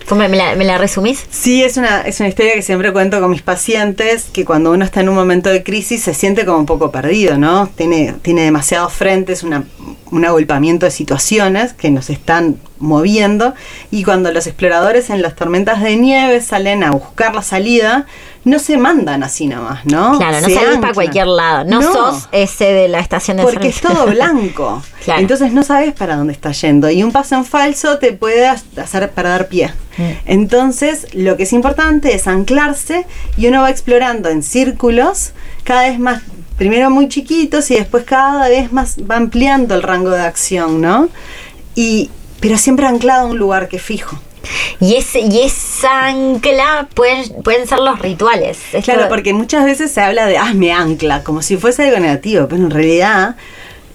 ¿Cómo 0.08 0.26
¿Me 0.26 0.36
la, 0.36 0.54
me 0.56 0.64
la 0.64 0.78
resumís? 0.78 1.26
Sí, 1.28 1.62
es 1.62 1.76
una, 1.76 2.00
es 2.00 2.18
una 2.20 2.30
historia 2.30 2.54
que 2.54 2.62
siempre 2.62 2.92
cuento 2.94 3.20
con 3.20 3.30
mis 3.30 3.42
pacientes, 3.42 4.28
que 4.32 4.46
cuando 4.46 4.72
uno 4.72 4.82
está 4.82 5.02
en 5.02 5.10
un 5.10 5.14
momento 5.14 5.50
de 5.50 5.62
crisis 5.62 6.02
se 6.02 6.14
siente 6.14 6.46
como 6.46 6.58
un 6.58 6.64
poco 6.64 6.90
perdido, 6.90 7.36
¿no? 7.36 7.68
Tiene, 7.68 8.14
tiene 8.22 8.42
demasiados 8.42 8.94
frentes, 8.94 9.42
una, 9.42 9.64
un 10.10 10.24
agolpamiento 10.24 10.86
de 10.86 10.92
situaciones 10.92 11.74
que 11.74 11.90
nos 11.90 12.08
están 12.08 12.56
moviendo 12.78 13.54
y 13.90 14.02
cuando 14.02 14.32
los 14.32 14.46
exploradores 14.46 15.10
en 15.10 15.20
las 15.20 15.36
tormentas 15.36 15.82
de 15.82 15.96
nieve 15.96 16.40
salen 16.40 16.84
a 16.84 16.90
buscar 16.92 17.34
la 17.34 17.42
salida, 17.42 18.06
no 18.48 18.58
se 18.58 18.78
mandan 18.78 19.22
así 19.22 19.46
nomás, 19.46 19.84
¿no? 19.84 20.16
Claro, 20.18 20.40
no 20.40 20.48
Se 20.48 20.54
salís 20.54 20.78
para 20.78 20.94
cualquier 20.94 21.26
lado. 21.26 21.64
No, 21.64 21.82
sos 21.82 22.28
ese 22.32 22.64
de 22.64 22.88
la 22.88 23.00
estación 23.00 23.36
de 23.36 23.42
porque 23.42 23.68
es 23.68 23.80
todo 23.80 24.06
blanco. 24.10 24.82
Claro. 25.04 25.20
Entonces 25.20 25.52
no 25.52 25.62
sabes 25.62 25.92
para 25.92 26.16
dónde 26.16 26.32
estás 26.32 26.60
yendo. 26.60 26.90
Y 26.90 27.02
un 27.02 27.12
paso 27.12 27.36
en 27.36 27.44
falso 27.44 27.98
te 27.98 28.12
puede 28.12 28.46
hacer 28.46 29.10
perder 29.10 29.48
pie. 29.48 29.72
Mm. 29.98 30.02
Entonces, 30.26 31.14
lo 31.14 31.36
que 31.36 31.42
es 31.42 31.52
importante 31.52 32.14
es 32.14 32.26
anclarse 32.26 33.06
y 33.36 33.46
uno 33.48 33.62
va 33.62 33.70
explorando 33.70 34.28
en 34.30 34.42
círculos 34.42 35.32
cada 35.64 35.82
vez 35.82 35.98
más, 35.98 36.22
primero 36.56 36.90
muy 36.90 37.08
chiquitos 37.08 37.70
y 37.70 37.74
después 37.74 38.04
cada 38.04 38.48
vez 38.48 38.72
más 38.72 38.96
va 38.98 39.16
ampliando 39.16 39.74
el 39.74 39.82
rango 39.82 40.10
de 40.10 40.22
acción, 40.22 40.80
¿no? 40.80 41.08
Y, 41.74 42.10
pero 42.40 42.56
siempre 42.56 42.86
anclado 42.86 43.26
a 43.26 43.30
un 43.30 43.38
lugar 43.38 43.68
que 43.68 43.76
es 43.76 43.82
fijo. 43.82 44.18
Y, 44.80 44.94
ese, 44.96 45.20
y 45.20 45.40
esa 45.42 46.06
ancla 46.06 46.88
pueden, 46.94 47.42
pueden 47.42 47.66
ser 47.66 47.78
los 47.80 47.98
rituales. 47.98 48.58
Esto- 48.72 48.92
Claro, 48.92 49.08
porque 49.08 49.32
muchas 49.34 49.64
veces 49.64 49.90
se 49.90 50.00
habla 50.00 50.26
de, 50.26 50.38
ah, 50.38 50.52
me 50.54 50.72
ancla, 50.72 51.24
como 51.24 51.42
si 51.42 51.56
fuese 51.56 51.84
algo 51.88 51.98
negativo, 51.98 52.46
pero 52.48 52.62
en 52.62 52.70
realidad 52.70 53.36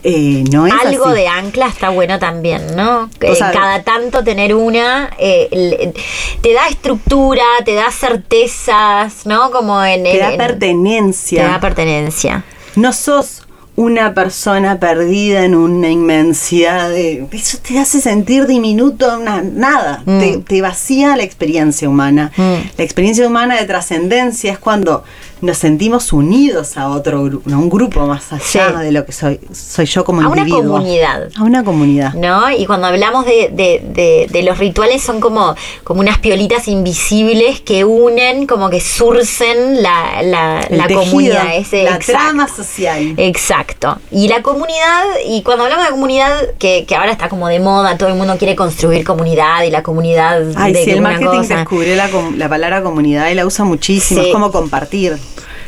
eh, 0.05 0.43
no 0.51 0.67
es 0.67 0.73
Algo 0.85 1.05
así. 1.07 1.15
de 1.21 1.27
ancla 1.29 1.67
está 1.67 1.87
bueno 1.89 2.19
también, 2.19 2.75
¿no? 2.75 3.09
Eh, 3.21 3.37
cada 3.39 3.83
tanto 3.83 4.21
tener 4.21 4.53
una 4.53 5.09
eh, 5.17 5.47
le- 5.51 5.93
te 6.41 6.53
da 6.53 6.67
estructura, 6.67 7.43
te 7.63 7.73
da 7.73 7.89
certezas, 7.89 9.25
¿no? 9.25 9.49
Como 9.51 9.81
en 9.83 10.03
Te 10.03 10.13
en- 10.13 10.19
da 10.19 10.31
en- 10.33 10.37
pertenencia. 10.37 11.43
Te 11.45 11.49
da 11.51 11.59
pertenencia. 11.61 12.43
no 12.75 12.91
sos 12.91 13.42
una 13.75 14.13
persona 14.13 14.79
perdida 14.79 15.45
en 15.45 15.55
una 15.55 15.89
inmensidad 15.89 16.89
de... 16.89 17.25
Eso 17.31 17.57
te 17.67 17.79
hace 17.79 18.01
sentir 18.01 18.45
diminuto, 18.45 19.17
una- 19.19 19.41
nada. 19.41 20.03
Mm. 20.05 20.19
Te, 20.19 20.37
te 20.37 20.61
vacía 20.61 21.15
la 21.17 21.23
experiencia 21.23 21.89
humana. 21.89 22.31
Mm. 22.37 22.53
La 22.77 22.83
experiencia 22.83 23.25
humana 23.27 23.57
de 23.59 23.65
trascendencia 23.65 24.51
es 24.51 24.59
cuando 24.59 25.03
nos 25.43 25.57
sentimos 25.57 26.13
unidos 26.13 26.77
a 26.77 26.89
otro 26.89 27.23
grupo, 27.25 27.49
a 27.53 27.57
un 27.57 27.69
grupo 27.69 28.07
más 28.07 28.31
allá 28.31 28.41
Sí. 28.77 28.83
de 28.85 28.91
lo 28.91 29.05
que 29.05 29.11
soy, 29.11 29.39
soy 29.53 29.85
yo 29.85 30.03
como 30.05 30.21
A 30.21 30.27
una 30.29 30.41
individuo. 30.41 30.73
comunidad. 30.77 31.29
A 31.37 31.43
una 31.43 31.63
comunidad. 31.63 32.13
¿No? 32.13 32.49
Y 32.49 32.65
cuando 32.65 32.87
hablamos 32.87 33.25
de, 33.25 33.49
de- 33.53 33.81
de- 33.83 34.27
de 34.31 34.43
los 34.43 34.57
rituales 34.57 35.01
son 35.03 35.19
como, 35.19 35.55
como 35.83 35.99
unas 35.99 36.17
piolitas 36.19 36.67
invisibles 36.67 37.59
que 37.61 37.83
unen, 37.83 38.47
como 38.47 38.69
que 38.69 38.79
surcen 38.79 39.83
la, 39.83 40.21
la, 40.23 40.65
la 40.69 40.87
tejido, 40.87 41.03
comunidad. 41.03 41.55
Ese, 41.55 41.83
la 41.83 41.95
exacto. 41.95 42.13
trama 42.13 42.47
social. 42.47 43.13
Exacto. 43.17 43.97
Y 44.11 44.29
la 44.29 44.41
comunidad, 44.41 45.03
y 45.27 45.41
cuando 45.43 45.65
hablamos 45.65 45.85
de 45.85 45.91
comunidad, 45.91 46.53
que, 46.57 46.85
que 46.87 46.95
ahora 46.95 47.11
está 47.11 47.27
como 47.29 47.47
de 47.49 47.59
moda, 47.59 47.97
todo 47.97 48.09
el 48.09 48.15
mundo 48.15 48.37
quiere 48.37 48.55
construir 48.55 49.03
comunidad 49.03 49.63
y 49.63 49.71
la 49.71 49.83
comunidad 49.83 50.41
Ay, 50.55 50.71
de 50.73 50.83
sí, 50.85 50.91
el 50.91 51.01
marketing 51.01 51.39
cosa. 51.39 51.57
descubrió 51.57 51.95
la, 51.95 52.09
la 52.37 52.47
palabra 52.49 52.81
comunidad 52.81 53.29
y 53.29 53.35
la 53.35 53.45
usa 53.45 53.65
muchísimo. 53.65 54.21
Sí. 54.21 54.27
Es 54.27 54.33
como 54.33 54.51
compartir. 54.51 55.17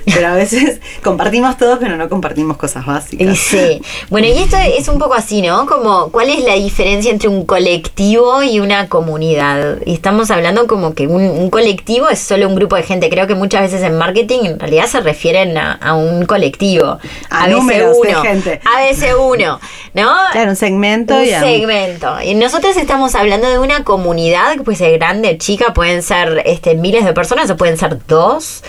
Pero 0.05 0.27
a 0.27 0.33
veces 0.33 0.79
compartimos 1.03 1.57
todos, 1.57 1.79
pero 1.79 1.97
no 1.97 2.07
compartimos 2.09 2.57
cosas 2.57 2.85
básicas. 2.85 3.27
Y 3.27 3.35
Sí. 3.35 3.81
Bueno, 4.09 4.27
y 4.27 4.31
esto 4.37 4.57
es 4.57 4.87
un 4.87 4.99
poco 4.99 5.13
así, 5.15 5.41
¿no? 5.41 5.65
Como, 5.65 6.09
¿cuál 6.11 6.29
es 6.29 6.43
la 6.43 6.53
diferencia 6.53 7.11
entre 7.11 7.27
un 7.29 7.45
colectivo 7.45 8.41
y 8.43 8.59
una 8.59 8.87
comunidad? 8.87 9.77
Y 9.85 9.93
estamos 9.93 10.31
hablando 10.31 10.67
como 10.67 10.93
que 10.93 11.07
un, 11.07 11.23
un 11.23 11.49
colectivo 11.49 12.09
es 12.09 12.19
solo 12.19 12.47
un 12.47 12.55
grupo 12.55 12.75
de 12.75 12.83
gente. 12.83 13.09
Creo 13.09 13.27
que 13.27 13.35
muchas 13.35 13.61
veces 13.61 13.81
en 13.83 13.97
marketing 13.97 14.39
en 14.45 14.59
realidad 14.59 14.85
se 14.87 15.01
refieren 15.01 15.57
a, 15.57 15.73
a 15.73 15.93
un 15.95 16.25
colectivo. 16.25 16.99
A 17.29 17.47
números 17.47 17.99
de 18.01 18.09
uno. 18.11 18.21
gente. 18.21 18.59
A 18.65 18.81
veces 18.81 19.13
uno, 19.19 19.59
¿no? 19.93 20.11
Claro, 20.31 20.49
un 20.51 20.55
segmento 20.55 21.15
un 21.15 21.25
y 21.25 21.31
a- 21.31 21.39
segmento. 21.41 22.21
Y 22.23 22.35
nosotros 22.35 22.77
estamos 22.77 23.15
hablando 23.15 23.49
de 23.49 23.59
una 23.59 23.83
comunidad 23.83 24.53
que 24.55 24.61
puede 24.63 24.77
ser 24.77 24.97
grande 24.97 25.31
o 25.35 25.37
chica, 25.37 25.73
pueden 25.73 26.03
ser 26.03 26.43
este, 26.45 26.75
miles 26.75 27.05
de 27.05 27.13
personas 27.13 27.49
o 27.49 27.57
pueden 27.57 27.77
ser 27.77 27.97
dos. 28.07 28.63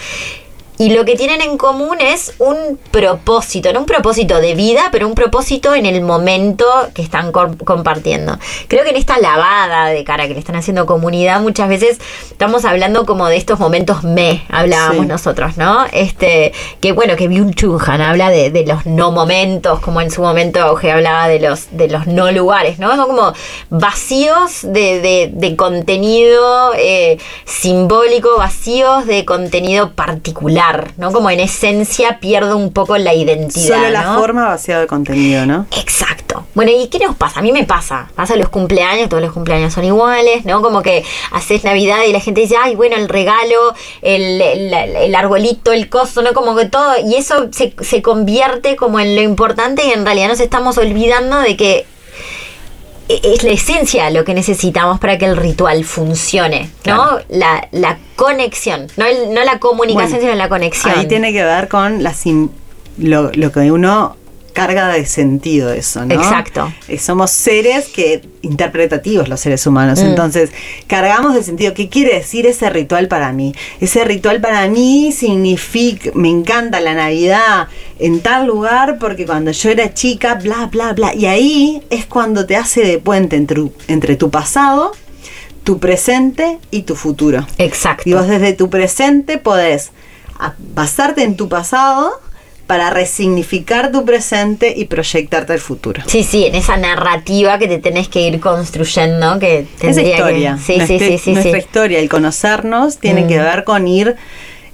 Y 0.79 0.91
lo 0.91 1.05
que 1.05 1.17
tienen 1.17 1.41
en 1.41 1.57
común 1.57 1.99
es 2.01 2.35
un 2.39 2.79
propósito, 2.91 3.73
no 3.73 3.81
un 3.81 3.87
propósito 3.87 4.41
de 4.41 4.55
vida, 4.55 4.89
pero 4.93 5.07
un 5.09 5.15
propósito 5.15 5.75
en 5.75 5.87
el 5.87 6.03
momento 6.03 6.67
que 6.95 7.03
están 7.03 7.33
com- 7.33 7.57
compartiendo. 7.57 8.39
Creo 8.69 8.85
que 8.85 8.91
en 8.91 8.97
esta 8.97 9.19
lavada 9.19 9.87
de 9.87 10.05
cara 10.05 10.27
que 10.29 10.35
le 10.35 10.39
están 10.41 10.57
haciendo 10.57 10.85
comunidad, 10.85 11.41
muchas 11.41 11.69
veces 11.69 11.99
estamos 12.31 12.65
hablando 12.65 13.07
como 13.07 13.27
de 13.29 13.37
estos 13.37 13.59
momentos 13.59 14.05
me, 14.05 14.45
hablábamos 14.51 15.03
Sí. 15.03 15.09
nosotros, 15.09 15.57
¿no? 15.57 15.87
Este, 15.93 16.53
que 16.81 16.93
bueno, 16.93 17.17
que 17.17 17.29
Byung 17.29 17.55
Chun 17.55 17.79
Han 17.87 18.01
habla 18.03 18.29
de, 18.31 18.51
de 18.51 18.67
los 18.67 18.85
no 18.87 19.13
momentos, 19.13 19.81
como 19.81 20.01
en 20.01 20.11
su 20.11 20.21
momento 20.23 20.61
Auge 20.61 20.93
hablaba 20.93 21.29
de 21.29 21.41
los, 21.41 21.69
de 21.71 21.89
los 21.89 22.07
no 22.07 22.31
lugares, 22.33 22.79
¿no? 22.79 22.95
Son 22.97 23.07
como 23.07 23.33
vacíos 23.71 24.61
de, 24.63 25.01
de- 25.01 25.31
de 25.33 25.57
contenido 25.57 26.73
eh, 26.77 27.19
simbólico, 27.45 28.37
vacíos 28.37 29.07
de 29.07 29.25
contenido 29.25 29.93
particular, 29.93 30.66
¿no? 30.97 31.13
Como 31.13 31.31
en 31.31 31.41
esencia 31.41 32.19
pierdo 32.21 32.57
un 32.57 32.73
poco 32.73 32.97
la 32.99 33.15
identidad. 33.15 33.77
Solo 33.77 33.91
la 33.91 34.03
¿no? 34.03 34.19
forma 34.19 34.47
vaciado 34.47 34.81
de 34.83 34.87
contenido, 34.87 35.47
¿no? 35.47 35.67
Exacto. 35.79 36.45
Bueno, 36.55 36.71
¿y 36.75 36.89
qué 36.89 36.99
nos 36.99 37.17
pasa? 37.17 37.41
A 37.41 37.43
mí 37.43 37.53
me 37.53 37.65
pasa. 37.65 38.09
Pasa 38.15 38.37
los 38.37 38.49
cumpleaños, 38.49 39.09
todos 39.09 39.23
los 39.23 39.33
cumpleaños 39.33 39.73
son 39.73 39.85
iguales, 39.85 40.45
¿no? 40.45 40.63
Como 40.63 40.83
que 40.83 41.05
haces 41.33 41.65
Navidad 41.65 41.99
y 42.09 42.13
la 42.13 42.21
gente 42.21 42.41
dice, 42.43 42.57
ay, 42.63 42.75
bueno, 42.75 42.97
el 42.97 43.09
regalo, 43.09 43.75
el, 44.03 44.41
el- 44.41 44.73
el 44.75 45.15
arbolito, 45.15 45.73
el 45.73 45.89
coso, 45.89 46.23
¿no? 46.23 46.33
Como 46.35 46.57
que 46.57 46.67
todo. 46.67 46.95
Y 47.07 47.15
eso 47.17 47.49
se, 47.53 47.75
se 47.81 48.03
convierte 48.03 48.77
como 48.77 49.01
en 49.01 49.15
lo 49.17 49.23
importante 49.23 49.85
y 49.87 49.91
en 49.93 50.05
realidad 50.05 50.29
nos 50.29 50.41
estamos 50.41 50.79
olvidando 50.79 51.39
de 51.41 51.57
que 51.57 51.87
es 53.09 53.43
la 53.45 53.53
esencia 53.53 54.11
lo 54.11 54.25
que 54.25 54.35
necesitamos 54.35 54.99
para 54.99 55.17
que 55.19 55.25
el 55.27 55.37
ritual 55.37 55.85
funcione, 55.85 56.71
¿no? 56.85 56.97
Claro. 56.97 57.21
La, 57.29 57.69
la 57.73 57.99
conexión, 58.17 58.89
no, 58.97 59.05
el- 59.05 59.33
no 59.33 59.45
la 59.45 59.59
comunicación, 59.59 60.11
Bueno, 60.13 60.27
sino 60.29 60.35
la 60.35 60.49
conexión. 60.49 60.95
Ahí 60.99 61.07
tiene 61.07 61.33
que 61.33 61.45
ver 61.45 61.69
con 61.69 62.03
la 62.03 62.13
sim- 62.13 62.51
lo, 62.99 63.31
lo 63.33 63.53
que 63.53 63.71
uno 63.71 64.17
carga 64.57 64.89
de 64.89 65.05
sentido 65.05 65.71
eso, 65.71 66.07
¿no? 66.07 66.15
Exacto. 66.15 66.73
Eh, 66.89 66.99
somos 66.99 67.31
seres 67.31 67.89
que 67.89 68.23
interpretativos 68.41 69.29
los 69.29 69.39
seres 69.39 69.67
humanos, 69.67 70.01
Mm. 70.03 70.07
entonces 70.07 70.51
cargamos 70.87 71.35
de 71.35 71.43
sentido. 71.43 71.75
¿Qué 71.75 71.91
quiere 71.91 72.15
decir 72.15 72.47
ese 72.47 72.71
ritual 72.71 73.07
para 73.07 73.33
mí? 73.33 73.55
Ese 73.83 74.03
ritual 74.07 74.41
para 74.41 74.67
mí 74.69 75.13
significa, 75.13 76.11
me 76.15 76.31
encanta 76.31 76.81
la 76.81 76.95
Navidad 76.95 77.69
en 77.99 78.21
tal 78.21 78.47
lugar 78.47 78.97
porque 78.99 79.27
cuando 79.27 79.51
yo 79.51 79.69
era 79.71 79.93
chica, 79.93 80.35
bla, 80.37 80.71
bla, 80.73 80.95
bla. 80.95 81.15
Y 81.15 81.27
ahí 81.27 81.83
es 81.91 82.07
cuando 82.07 82.47
te 82.47 82.57
hace 82.57 82.81
de 82.81 82.99
puente 82.99 83.37
entre, 83.37 83.63
entre 83.89 84.17
tu 84.17 84.31
pasado 84.31 84.93
tu 85.65 85.81
presente 85.81 86.59
y 86.71 86.83
tu 86.83 86.95
futuro. 86.95 87.45
Exacto. 87.59 88.05
Y 88.09 88.15
vos 88.15 88.29
desde 88.29 88.53
tu 88.53 88.71
presente 88.71 89.37
podés 89.37 89.91
basarte 90.75 91.25
en 91.25 91.37
tu 91.37 91.49
pasado 91.49 92.21
para 92.67 92.91
resignificar 92.91 93.93
tu 93.93 94.05
presente 94.05 94.75
y 94.77 94.87
proyectarte 94.87 95.53
al 95.53 95.61
futuro. 95.61 96.03
Sí, 96.07 96.25
sí, 96.25 96.47
en 96.47 96.55
esa 96.57 96.77
narrativa 96.77 97.59
que 97.59 97.69
te 97.69 97.79
tenés 97.79 98.09
que 98.09 98.23
ir 98.23 98.41
construyendo, 98.41 99.39
que 99.39 99.61
Esa 99.61 99.69
tendría 99.79 100.17
historia, 100.17 100.53
que... 100.55 100.63
Sí, 100.63 100.73
sí, 100.73 100.79
nuestra, 100.79 100.99
sí, 101.09 101.19
sí, 101.19 101.33
nuestra 101.33 101.59
historia, 101.59 101.99
el 102.01 102.09
conocernos, 102.09 102.99
tiene 102.99 103.23
Mm. 103.23 103.29
que 103.29 103.39
ver 103.39 103.65
con 103.65 103.87
ir 103.87 104.17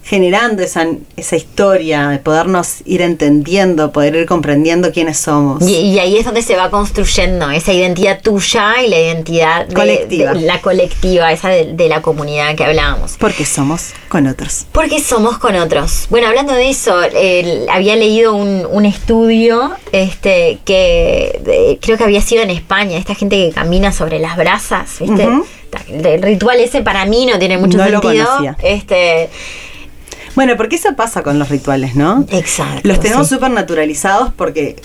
generando 0.04 0.62
esa, 0.62 0.86
esa 1.16 1.36
historia, 1.36 2.08
de 2.08 2.18
podernos 2.18 2.78
ir 2.84 3.02
entendiendo, 3.02 3.92
poder 3.92 4.16
ir 4.16 4.26
comprendiendo 4.26 4.90
quiénes 4.92 5.18
somos. 5.18 5.62
Y, 5.66 5.76
y 5.76 5.98
ahí 6.00 6.16
es 6.16 6.24
donde 6.24 6.42
se 6.42 6.56
va 6.56 6.70
construyendo 6.70 7.50
esa 7.50 7.72
identidad 7.72 8.20
tuya 8.20 8.82
y 8.84 8.88
la 8.90 8.98
identidad 8.98 9.66
de- 9.66 9.74
Colectiva. 9.74 10.34
de 10.34 10.40
la 10.40 10.60
colectiva, 10.60 11.32
esa 11.32 11.48
de, 11.50 11.72
de 11.74 11.88
la 11.88 12.02
comunidad 12.02 12.54
que 12.56 12.64
hablábamos. 12.64 13.16
Porque 13.18 13.44
somos 13.44 13.92
con 14.08 14.26
otros. 14.26 14.66
Porque 14.72 15.00
somos 15.00 15.38
con 15.38 15.54
otros. 15.56 16.06
Bueno, 16.10 16.26
hablando 16.26 16.52
de 16.52 16.68
eso, 16.70 16.94
había 17.70 17.96
leído 17.96 18.34
un, 18.34 18.66
un 18.70 18.84
estudio 18.86 19.70
este 19.92 20.58
que 20.64 21.40
de- 21.44 21.78
creo 21.80 21.96
que 21.96 22.04
había 22.04 22.20
sido 22.22 22.42
en 22.42 22.50
España, 22.50 22.98
esta 22.98 23.14
gente 23.14 23.36
que 23.36 23.52
camina 23.52 23.92
sobre 23.92 24.18
las 24.18 24.36
brasas, 24.36 24.90
¿viste? 25.00 25.28
El, 25.88 26.04
el 26.06 26.22
ritual 26.22 26.60
ese 26.60 26.82
para 26.82 27.06
mí 27.06 27.24
no 27.24 27.38
tiene 27.38 27.56
mucho 27.56 27.78
No 27.78 27.88
lo 27.88 28.00
sentido. 28.00 28.26
conocía. 28.26 28.56
Este, 28.62 29.30
Bueno, 30.34 30.56
porque 30.56 30.76
eso 30.76 30.94
pasa 30.96 31.22
con 31.22 31.38
los 31.38 31.48
rituales, 31.48 31.94
¿no? 31.94 32.24
exacto. 32.30 32.80
Los 32.88 33.00
tenemos 33.00 33.28
sí. 33.28 33.34
súper 33.34 33.50
naturalizados 33.50 34.32
porque 34.34 34.76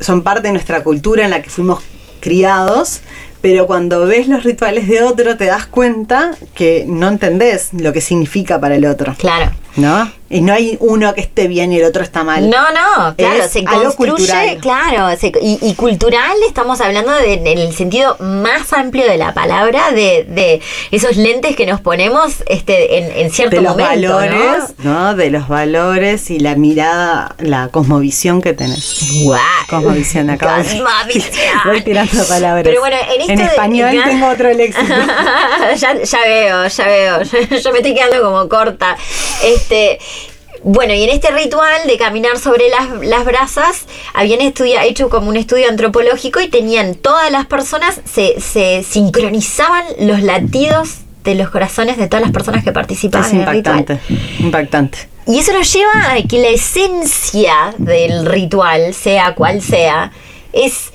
son 0.00 0.22
parte 0.22 0.48
de 0.48 0.52
nuestra 0.52 0.82
cultura 0.82 1.24
en 1.24 1.30
la 1.30 1.42
que 1.42 1.50
fuimos 1.50 1.82
criados, 2.20 3.00
pero 3.40 3.66
cuando 3.66 4.06
ves 4.06 4.28
los 4.28 4.44
rituales 4.44 4.86
de 4.86 5.02
otro 5.02 5.36
te 5.36 5.46
das 5.46 5.66
cuenta 5.66 6.30
que 6.54 6.84
no 6.86 7.08
entendés 7.08 7.70
lo 7.72 7.92
que 7.92 8.00
significa 8.00 8.60
para 8.60 8.76
el 8.76 8.84
otro, 8.84 9.14
Claro. 9.18 9.50
¿no? 9.76 10.10
Y 10.32 10.40
no 10.40 10.52
hay 10.52 10.76
uno 10.80 11.14
que 11.14 11.20
esté 11.20 11.46
bien 11.46 11.72
y 11.72 11.78
el 11.78 11.84
otro 11.84 12.02
está 12.02 12.24
mal. 12.24 12.48
No, 12.48 12.58
no, 12.72 13.14
claro, 13.16 13.44
Es 13.44 13.50
se 13.52 13.62
construye, 13.64 13.94
cultural. 14.16 14.58
claro, 14.58 15.16
se- 15.18 15.32
y, 15.40 15.58
y 15.60 15.74
cultural 15.74 16.32
estamos 16.48 16.80
hablando 16.80 17.12
de, 17.12 17.34
en 17.34 17.46
el 17.46 17.72
sentido 17.74 18.16
más 18.18 18.72
amplio 18.72 19.04
de 19.06 19.18
la 19.18 19.34
palabra, 19.34 19.90
de, 19.92 20.24
de 20.28 20.60
esos 20.90 21.16
lentes 21.16 21.54
que 21.54 21.66
nos 21.66 21.80
ponemos 21.82 22.42
este, 22.46 22.98
en, 22.98 23.12
en 23.26 23.30
cierto 23.30 23.56
de 23.56 23.62
los 23.62 23.76
valores, 23.76 24.74
¿no? 24.78 25.14
De 25.14 25.30
los 25.30 25.48
valores 25.48 26.30
y 26.30 26.38
la 26.40 26.54
mirada, 26.56 27.36
la 27.38 27.68
cosmovisión 27.68 28.40
que 28.40 28.54
tenés. 28.54 29.04
Guau. 29.22 29.38
Cosmovisión, 29.68 30.30
acabo 30.30 30.62
de- 30.62 30.68
Cosmovisión. 30.68 31.32
Voy 31.66 31.82
tirando 31.82 32.24
palabras. 32.26 32.64
Pero 32.64 32.80
bueno, 32.80 32.96
en 33.14 33.20
esto 33.20 33.32
En 33.34 33.40
español 33.40 34.02
tengo 34.04 34.28
otro 34.28 34.52
léxico. 34.52 34.86
ya, 35.76 36.02
ya 36.02 36.20
veo, 36.24 36.66
ya 36.68 36.86
veo. 36.86 37.22
Yo 37.62 37.72
me 37.72 37.78
estoy 37.78 37.94
quedando 37.94 38.22
como 38.22 38.48
corta. 38.48 38.96
Este. 39.44 39.98
Bueno, 40.64 40.94
y 40.94 41.02
en 41.02 41.10
este 41.10 41.30
ritual 41.30 41.86
de 41.86 41.96
caminar 41.98 42.38
sobre 42.38 42.68
las, 42.68 43.04
las 43.06 43.24
brasas, 43.24 43.84
habían 44.14 44.40
estudia- 44.40 44.84
hecho 44.84 45.08
como 45.10 45.28
un 45.28 45.36
estudio 45.36 45.68
antropológico 45.68 46.40
y 46.40 46.48
tenían 46.48 46.94
todas 46.94 47.30
las 47.32 47.46
personas, 47.46 48.00
se, 48.04 48.40
se 48.40 48.84
sincronizaban 48.84 49.84
los 50.00 50.22
latidos 50.22 50.98
de 51.24 51.34
los 51.34 51.50
corazones 51.50 51.96
de 51.98 52.06
todas 52.08 52.22
las 52.22 52.32
personas 52.32 52.62
que 52.64 52.72
participaban 52.72 53.26
Es 53.26 53.32
en 53.34 53.40
el 53.40 53.46
ritual. 53.48 53.78
impactante, 53.80 54.14
impactante. 54.40 54.98
Y 55.26 55.38
eso 55.38 55.52
nos 55.52 55.72
lleva 55.72 56.12
a 56.12 56.22
que 56.28 56.38
la 56.40 56.48
esencia 56.48 57.74
del 57.78 58.26
ritual, 58.26 58.92
sea 58.94 59.34
cual 59.34 59.62
sea, 59.62 60.12
es 60.52 60.90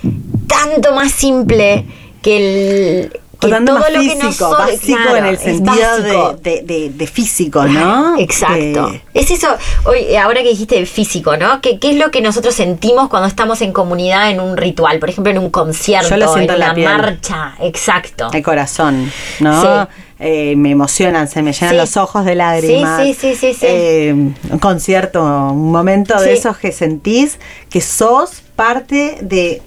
tanto 0.48 0.94
más 0.94 1.12
simple 1.14 1.86
que 2.22 2.38
el 2.38 3.20
O 3.38 3.40
que 3.42 3.50
tanto 3.50 3.72
todo 3.74 3.80
más 3.82 3.92
lo 3.92 4.00
que 4.02 4.06
físico, 4.10 4.26
nosotros 4.26 4.58
básico 4.58 4.98
claro, 5.04 5.16
en 5.18 5.26
el 5.26 5.38
sentido 5.38 6.34
de, 6.42 6.92
de- 6.96 7.08
físico, 7.08 7.64
¿no? 7.66 8.18
Exacto. 8.20 8.88
De- 8.92 9.02
Es 9.14 9.30
eso, 9.32 9.48
hoy, 9.86 10.16
ahora 10.16 10.42
que 10.42 10.50
dijiste 10.50 10.84
físico, 10.88 11.38
¿no? 11.38 11.62
¿Qué, 11.62 11.78
¿Qué 11.80 11.92
es 11.92 11.98
lo 11.98 12.10
que 12.12 12.22
nosotros 12.22 12.56
sentimos 12.56 13.10
cuando 13.10 13.28
estamos 13.28 13.62
en 13.62 13.74
comunidad 13.74 14.32
en 14.32 14.40
un 14.40 14.58
ritual? 14.58 14.98
Por 15.00 15.10
ejemplo, 15.10 15.32
en 15.32 15.38
un 15.38 15.50
concierto, 15.52 16.10
Yo 16.10 16.18
lo 16.18 16.34
siento 16.34 16.54
en 16.54 16.62
en 16.62 16.68
la 16.68 16.74
piel. 16.74 16.88
marcha. 16.88 17.54
Exacto. 17.60 18.30
el 18.34 18.44
corazón, 18.44 19.12
¿no? 19.40 19.62
Sí. 19.62 19.90
Eh, 20.20 20.56
me 20.56 20.72
emocionan, 20.72 21.28
se 21.28 21.44
me 21.44 21.54
llenan 21.54 21.70
Sí. 21.70 21.76
los 21.78 21.96
ojos 21.96 22.26
de 22.26 22.34
lágrimas. 22.34 23.04
Sí, 23.04 23.14
sí, 23.14 23.36
sí, 23.36 23.36
sí, 23.36 23.54
sí. 23.54 23.66
Eh, 23.70 24.14
un 24.50 24.60
concierto, 24.60 25.22
un 25.24 25.72
momento 25.72 26.20
de 26.20 26.34
esos 26.34 26.58
que 26.58 26.72
sentís 26.72 27.38
que 27.70 27.82
sos 27.82 28.42
parte 28.56 29.20
de, 29.22 29.62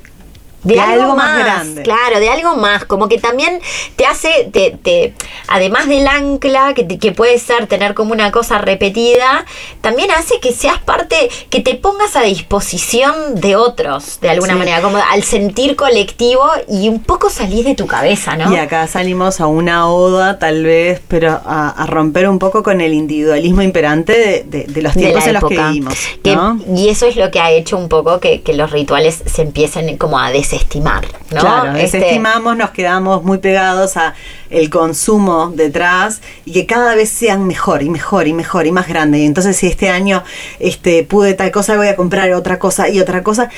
de, 0.63 0.75
de 0.75 0.81
algo, 0.81 1.03
algo 1.03 1.17
más 1.17 1.39
grande. 1.39 1.83
Claro, 1.83 2.21
de 2.21 2.29
algo 2.29 2.57
más. 2.57 2.85
Como 2.85 3.09
que 3.09 3.19
también 3.19 3.61
te 3.97 4.07
hace, 4.07 4.49
te, 4.53 4.73
te, 4.83 5.15
además 5.49 5.89
del 5.89 6.07
ancla, 6.07 6.75
que, 6.75 6.85
te- 6.85 6.99
que 6.99 7.13
puede 7.13 7.39
ser 7.39 7.67
tener 7.67 7.95
como 7.95 8.13
una 8.13 8.31
cosa 8.31 8.59
repetida, 8.59 9.45
también 9.81 10.11
hace 10.11 10.39
que 10.41 10.53
seas 10.53 10.79
parte, 10.79 11.31
que 11.51 11.61
te 11.61 11.75
pongas 11.77 12.17
a 12.17 12.23
disposición 12.23 13.35
de 13.37 13.57
otros, 13.57 14.19
de 14.21 14.31
alguna 14.31 14.53
Sí. 14.53 14.59
manera, 14.59 14.81
como 14.83 14.99
al 14.99 15.23
sentir 15.23 15.77
colectivo 15.77 16.45
y 16.69 16.89
un 16.89 17.03
poco 17.03 17.31
salís 17.31 17.65
de 17.65 17.75
tu 17.75 17.87
cabeza, 17.87 18.37
¿no? 18.37 18.53
Y 18.53 18.57
acá 18.59 18.87
salimos 18.87 19.41
a 19.41 19.47
una 19.47 19.89
oda, 19.89 20.39
tal 20.39 20.63
vez, 20.65 21.01
pero 21.09 21.41
a, 21.45 21.71
a 21.71 21.87
romper 21.87 22.29
un 22.29 22.39
poco 22.39 22.63
con 22.63 22.81
el 22.81 22.93
individualismo 22.95 23.63
imperante 23.63 24.13
de, 24.13 24.45
de- 24.45 24.65
de 24.73 24.83
los 24.83 24.93
tiempos 24.95 25.27
en 25.27 25.35
los 25.35 25.45
que 25.45 25.57
vivimos. 25.59 25.95
Que- 26.23 26.37
¿no? 26.37 26.61
Y 26.77 26.89
eso 26.89 27.07
es 27.07 27.17
lo 27.17 27.31
que 27.31 27.41
ha 27.41 27.51
hecho 27.51 27.77
un 27.77 27.89
poco 27.89 28.21
que, 28.21 28.43
que 28.43 28.53
los 28.53 28.71
rituales 28.71 29.23
se 29.27 29.43
empiecen 29.43 29.97
como 29.97 30.19
a 30.19 30.31
desestimar, 30.51 31.07
¿no? 31.31 31.41
Claro, 31.41 31.77
Este, 31.77 31.99
desestimamos, 31.99 32.57
nos 32.57 32.71
quedamos 32.71 33.23
muy 33.23 33.39
pegados 33.39 33.97
a 33.97 34.15
el 34.51 34.69
consumo 34.69 35.53
detrás 35.55 36.21
y 36.45 36.53
que 36.53 36.67
cada 36.67 36.95
vez 36.95 37.09
sean 37.09 37.47
mejor 37.47 37.83
y 37.83 37.91
mejor 37.91 38.27
y 38.27 38.33
mejor 38.33 38.67
y 38.67 38.73
más 38.73 38.89
grande. 38.89 39.19
Y 39.19 39.27
entonces 39.27 39.57
si 39.57 39.69
este 39.69 39.91
año 39.91 40.25
este 40.59 41.05
pude 41.05 41.35
tal 41.35 41.51
cosa, 41.51 41.77
voy 41.77 41.89
a 41.89 41.97
comprar 41.97 42.33
otra 42.33 42.59
cosa 42.59 42.89
y 42.89 43.01
otra 43.01 43.23
cosa. 43.23 43.49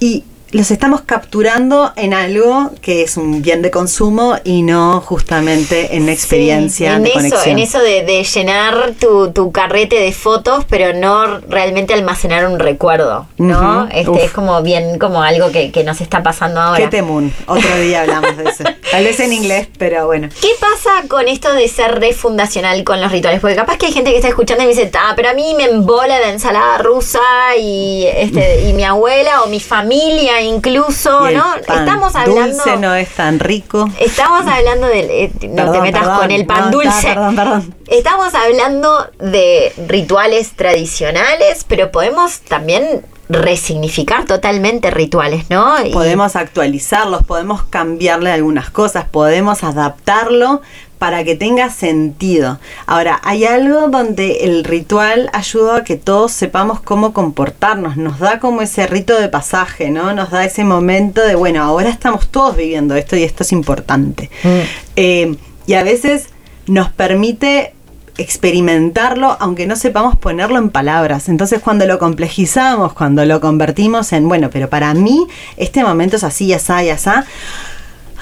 Y 0.00 0.24
los 0.52 0.70
estamos 0.70 1.02
capturando 1.02 1.92
en 1.96 2.12
algo 2.12 2.70
que 2.80 3.02
es 3.02 3.16
un 3.16 3.42
bien 3.42 3.62
de 3.62 3.70
consumo 3.70 4.36
y 4.44 4.62
no 4.62 5.00
justamente 5.00 5.94
en 5.96 6.04
una 6.04 6.12
experiencia 6.12 6.90
Sí, 6.90 6.96
en 6.96 7.02
de 7.04 7.08
eso, 7.10 7.18
conexión. 7.18 7.50
En 7.50 7.58
eso 7.58 7.78
de, 7.80 8.02
de 8.04 8.24
llenar 8.24 8.92
tu, 8.98 9.30
tu 9.32 9.52
carrete 9.52 9.96
de 10.00 10.12
fotos, 10.12 10.64
pero 10.68 10.92
no 10.92 11.38
realmente 11.40 11.94
almacenar 11.94 12.46
un 12.46 12.58
recuerdo, 12.58 13.26
¿no? 13.38 13.86
Este 13.92 14.10
uf. 14.10 14.18
es 14.20 14.30
como 14.32 14.60
bien, 14.62 14.98
como 14.98 15.22
algo 15.22 15.50
que, 15.50 15.70
que 15.70 15.84
nos 15.84 16.00
está 16.00 16.22
pasando 16.22 16.60
ahora. 16.60 16.80
Qué 16.80 16.88
temún. 16.88 17.32
Otro 17.46 17.78
día 17.78 18.02
hablamos 18.02 18.36
de 18.36 18.44
eso. 18.44 18.64
Tal 18.90 19.04
vez 19.04 19.20
en 19.20 19.32
inglés, 19.32 19.68
pero 19.78 20.06
bueno. 20.06 20.28
¿Qué 20.40 20.50
pasa 20.58 21.06
con 21.08 21.28
esto 21.28 21.52
de 21.52 21.68
ser 21.68 22.00
refundacional 22.00 22.82
con 22.82 23.00
los 23.00 23.12
rituales? 23.12 23.40
Porque 23.40 23.56
capaz 23.56 23.76
que 23.78 23.86
hay 23.86 23.92
gente 23.92 24.10
que 24.10 24.16
está 24.16 24.28
escuchando 24.28 24.64
y 24.64 24.66
me 24.66 24.74
dice, 24.74 24.90
ah, 24.94 25.12
pero 25.14 25.30
a 25.30 25.34
mí 25.34 25.54
me 25.56 25.64
embola 25.64 26.18
la 26.18 26.30
ensalada 26.30 26.78
rusa 26.78 27.20
y 27.58 28.06
este 28.06 28.68
y 28.68 28.72
mi 28.72 28.84
abuela 28.84 29.42
o 29.42 29.46
mi 29.48 29.60
familia 29.60 30.39
incluso, 30.40 31.26
Y 31.28 31.32
el 31.32 31.38
¿no? 31.38 31.44
pan 31.66 31.78
Estamos 31.80 32.14
hablando 32.14 32.56
Dulce 32.56 32.76
no 32.76 32.94
es 32.94 33.08
tan 33.10 33.38
rico. 33.38 33.88
Estamos 33.98 34.46
hablando 34.46 34.86
del 34.86 35.10
eh, 35.10 35.32
no 35.48 35.70
te 35.72 35.80
metas 35.80 36.02
perdón, 36.02 36.18
con 36.18 36.30
el 36.30 36.46
pan 36.46 36.64
no, 36.66 36.70
dulce. 36.70 37.06
perdón, 37.08 37.36
perdón. 37.36 37.74
Estamos 37.88 38.34
hablando 38.34 39.06
de 39.18 39.72
rituales 39.88 40.52
tradicionales, 40.52 41.64
pero 41.68 41.90
podemos 41.90 42.40
también 42.40 43.02
resignificar 43.28 44.24
totalmente 44.24 44.90
rituales, 44.90 45.48
¿no? 45.50 45.76
Podemos 45.92 46.34
actualizarlos, 46.34 47.22
podemos 47.24 47.62
cambiarle 47.62 48.32
algunas 48.32 48.70
cosas, 48.70 49.04
podemos 49.08 49.62
adaptarlo 49.62 50.62
para 51.00 51.24
que 51.24 51.34
tenga 51.34 51.70
sentido. 51.70 52.58
Ahora, 52.84 53.22
hay 53.24 53.46
algo 53.46 53.88
donde 53.88 54.44
el 54.44 54.64
ritual 54.64 55.30
ayuda 55.32 55.78
a 55.78 55.82
que 55.82 55.96
todos 55.96 56.30
sepamos 56.30 56.80
cómo 56.80 57.14
comportarnos, 57.14 57.96
nos 57.96 58.18
da 58.18 58.38
como 58.38 58.60
ese 58.60 58.86
rito 58.86 59.18
de 59.18 59.30
pasaje, 59.30 59.90
¿no? 59.90 60.12
Nos 60.12 60.30
da 60.30 60.44
ese 60.44 60.62
momento 60.62 61.22
de, 61.22 61.36
bueno, 61.36 61.62
ahora 61.62 61.88
estamos 61.88 62.28
todos 62.28 62.54
viviendo 62.54 62.96
esto 62.96 63.16
y 63.16 63.22
esto 63.22 63.44
es 63.44 63.52
importante. 63.52 64.28
Mm. 64.44 64.48
Eh, 64.96 65.36
y 65.66 65.72
a 65.72 65.84
veces 65.84 66.26
nos 66.66 66.90
permite 66.90 67.72
experimentarlo 68.18 69.38
aunque 69.40 69.66
no 69.66 69.76
sepamos 69.76 70.18
ponerlo 70.18 70.58
en 70.58 70.68
palabras. 70.68 71.30
Entonces 71.30 71.60
cuando 71.60 71.86
lo 71.86 71.98
complejizamos, 71.98 72.92
cuando 72.92 73.24
lo 73.24 73.40
convertimos 73.40 74.12
en, 74.12 74.28
bueno, 74.28 74.50
pero 74.52 74.68
para 74.68 74.92
mí 74.92 75.26
este 75.56 75.82
momento 75.82 76.16
es 76.16 76.24
así, 76.24 76.52
asá 76.52 76.84
y 76.84 76.90
asá, 76.90 77.24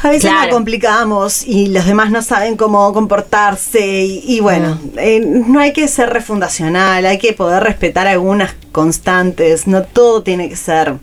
a 0.02 0.08
veces 0.08 0.30
Claro. 0.30 0.46
lo 0.48 0.54
complicamos 0.54 1.44
y 1.46 1.68
los 1.68 1.86
demás 1.86 2.10
no 2.10 2.22
saben 2.22 2.56
cómo 2.56 2.92
comportarse 2.92 4.04
y, 4.04 4.22
y 4.26 4.40
bueno, 4.40 4.78
eh, 4.96 5.20
no 5.20 5.60
hay 5.60 5.72
que 5.72 5.88
ser 5.88 6.10
refundacional, 6.10 7.04
hay 7.04 7.18
que 7.18 7.32
poder 7.32 7.62
respetar 7.62 8.06
algunas 8.06 8.54
constantes, 8.72 9.66
no 9.66 9.82
todo 9.82 10.22
tiene 10.22 10.48
que 10.48 10.56
ser, 10.56 10.94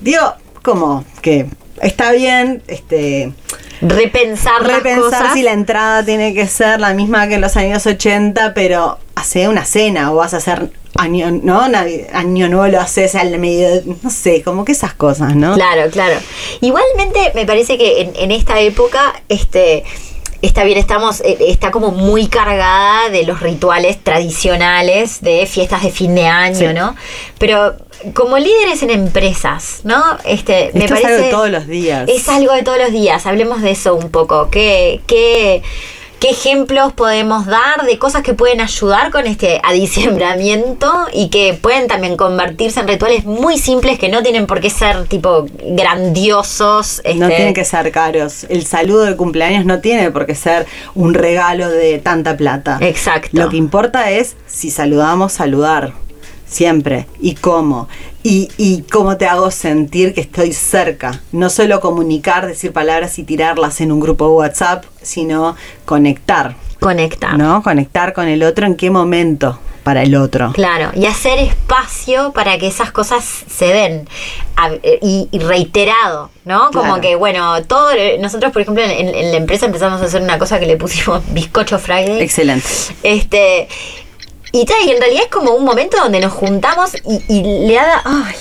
digo, 0.00 0.34
como 0.62 1.04
que 1.20 1.46
está 1.80 2.12
bien, 2.12 2.62
este 2.68 3.32
repensar, 3.80 4.62
las 4.62 4.76
repensar 4.76 5.20
cosas. 5.20 5.34
si 5.34 5.42
la 5.42 5.52
entrada 5.52 6.04
tiene 6.04 6.34
que 6.34 6.46
ser 6.46 6.80
la 6.80 6.94
misma 6.94 7.28
que 7.28 7.34
en 7.34 7.40
los 7.40 7.56
años 7.56 7.86
80, 7.86 8.54
pero 8.54 8.98
hace 9.14 9.48
una 9.48 9.64
cena 9.64 10.12
o 10.12 10.16
vas 10.16 10.34
a 10.34 10.38
hacer 10.38 10.70
año, 10.96 11.30
¿no? 11.30 11.60
Año 12.12 12.48
nuevo 12.48 12.66
lo 12.68 12.80
haces 12.80 13.14
al 13.14 13.38
medio, 13.38 13.68
no 14.02 14.10
sé, 14.10 14.42
como 14.42 14.64
que 14.64 14.72
esas 14.72 14.94
cosas, 14.94 15.36
¿no? 15.36 15.54
Claro, 15.54 15.90
claro. 15.90 16.16
Igualmente 16.60 17.32
me 17.34 17.46
parece 17.46 17.76
que 17.76 18.00
en, 18.00 18.12
en 18.16 18.30
esta 18.30 18.60
época, 18.60 19.22
este 19.28 19.84
está 20.42 20.64
bien, 20.64 20.78
estamos, 20.78 21.20
eh, 21.20 21.36
está 21.48 21.70
como 21.70 21.90
muy 21.90 22.26
cargada 22.28 23.08
de 23.10 23.24
los 23.24 23.40
rituales 23.40 24.02
tradicionales 24.02 25.20
de 25.20 25.46
fiestas 25.46 25.82
de 25.82 25.90
fin 25.90 26.14
de 26.14 26.26
año, 26.26 26.68
Sí. 26.70 26.74
¿no? 26.74 26.94
Pero 27.38 27.76
como 28.14 28.38
líderes 28.38 28.82
en 28.82 28.90
empresas, 28.90 29.80
¿no? 29.84 30.02
Este, 30.24 30.70
me 30.74 30.84
Esto 30.84 30.94
es 30.94 31.00
parece 31.00 31.06
algo 31.06 31.24
de 31.24 31.30
todos 31.30 31.50
los 31.50 31.66
días. 31.66 32.08
Es 32.08 32.28
algo 32.28 32.52
de 32.52 32.62
todos 32.62 32.78
los 32.78 32.92
días. 32.92 33.26
Hablemos 33.26 33.62
de 33.62 33.70
eso 33.70 33.94
un 33.94 34.10
poco. 34.10 34.48
¿Qué, 34.50 35.00
qué, 35.06 35.62
qué 36.18 36.30
ejemplos 36.30 36.92
podemos 36.92 37.46
dar 37.46 37.84
de 37.84 37.98
cosas 37.98 38.22
que 38.22 38.34
pueden 38.34 38.60
ayudar 38.60 39.10
con 39.10 39.26
este 39.26 39.60
adiciembramiento 39.62 40.92
y 41.12 41.28
que 41.28 41.54
pueden 41.60 41.88
también 41.88 42.16
convertirse 42.16 42.80
en 42.80 42.88
rituales 42.88 43.24
muy 43.24 43.58
simples 43.58 43.98
que 43.98 44.08
no 44.08 44.22
tienen 44.22 44.46
por 44.46 44.60
qué 44.60 44.70
ser 44.70 45.06
tipo 45.06 45.46
grandiosos? 45.62 47.02
No 47.04 47.26
este, 47.26 47.36
tienen 47.36 47.54
que 47.54 47.64
ser 47.64 47.90
caros. 47.92 48.44
El 48.48 48.64
saludo 48.64 49.04
de 49.04 49.16
cumpleaños 49.16 49.64
no 49.64 49.80
tiene 49.80 50.10
por 50.10 50.26
qué 50.26 50.34
ser 50.34 50.66
un 50.94 51.14
regalo 51.14 51.68
de 51.68 51.98
tanta 51.98 52.36
plata. 52.36 52.78
Exacto. 52.80 53.30
Lo 53.32 53.48
que 53.48 53.56
importa 53.56 54.10
es 54.10 54.36
si 54.46 54.70
saludamos, 54.70 55.32
saludar. 55.32 55.92
Siempre. 56.46 57.06
¿Y 57.20 57.34
cómo? 57.34 57.88
Y, 58.28 58.48
y 58.56 58.82
cómo 58.90 59.16
te 59.16 59.26
hago 59.28 59.52
sentir 59.52 60.12
que 60.12 60.20
estoy 60.20 60.52
cerca. 60.52 61.20
No 61.30 61.48
solo 61.48 61.80
comunicar, 61.80 62.46
decir 62.46 62.72
palabras 62.72 63.20
y 63.20 63.22
tirarlas 63.22 63.80
en 63.80 63.92
un 63.92 64.00
grupo 64.00 64.26
WhatsApp, 64.28 64.84
sino 65.00 65.54
conectar. 65.84 66.56
Conectar. 66.80 67.38
¿No? 67.38 67.62
Conectar 67.62 68.12
con 68.12 68.26
el 68.26 68.42
otro 68.42 68.66
en 68.66 68.74
qué 68.74 68.90
momento 68.90 69.60
para 69.84 70.02
el 70.02 70.16
otro. 70.16 70.50
Claro, 70.52 70.90
y 70.96 71.06
hacer 71.06 71.38
espacio 71.38 72.32
para 72.32 72.58
que 72.58 72.66
esas 72.66 72.90
cosas 72.90 73.24
se 73.24 73.66
den. 73.66 74.08
A- 74.56 74.72
y, 75.00 75.28
y 75.30 75.38
reiterado, 75.38 76.30
¿no? 76.44 76.70
Como 76.72 76.82
Claro. 76.96 77.00
que, 77.02 77.14
bueno, 77.14 77.62
todo. 77.64 77.90
Nosotros, 78.20 78.50
por 78.52 78.62
ejemplo, 78.62 78.82
en, 78.82 78.90
en 79.14 79.30
la 79.30 79.36
empresa 79.36 79.66
empezamos 79.66 80.02
a 80.02 80.06
hacer 80.06 80.20
una 80.22 80.38
cosa 80.40 80.58
que 80.58 80.66
le 80.66 80.76
pusimos 80.76 81.22
bizcocho 81.32 81.78
Friday. 81.78 82.20
Excelente. 82.20 82.66
Este. 83.04 83.68
Y, 84.52 84.60
y 84.60 84.90
en 84.90 85.00
realidad 85.00 85.22
es 85.24 85.30
como 85.30 85.52
un 85.52 85.64
momento 85.64 85.96
donde 85.98 86.20
nos 86.20 86.32
juntamos 86.32 86.92
y, 87.06 87.22
y 87.28 87.42
le 87.66 87.78
ha 87.78 87.86
dado. 87.86 88.00
Ay, 88.04 88.34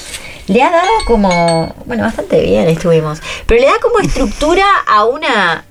le 0.48 0.62
ha 0.64 0.72
dado 0.72 0.92
como. 1.08 1.74
Bueno, 1.86 2.04
bastante 2.04 2.42
bien 2.42 2.68
estuvimos. 2.70 3.20
Pero 3.46 3.60
le 3.62 3.68
da 3.68 3.74
como 3.82 4.00
estructura 4.00 4.66
a 4.88 5.06
una. 5.06 5.66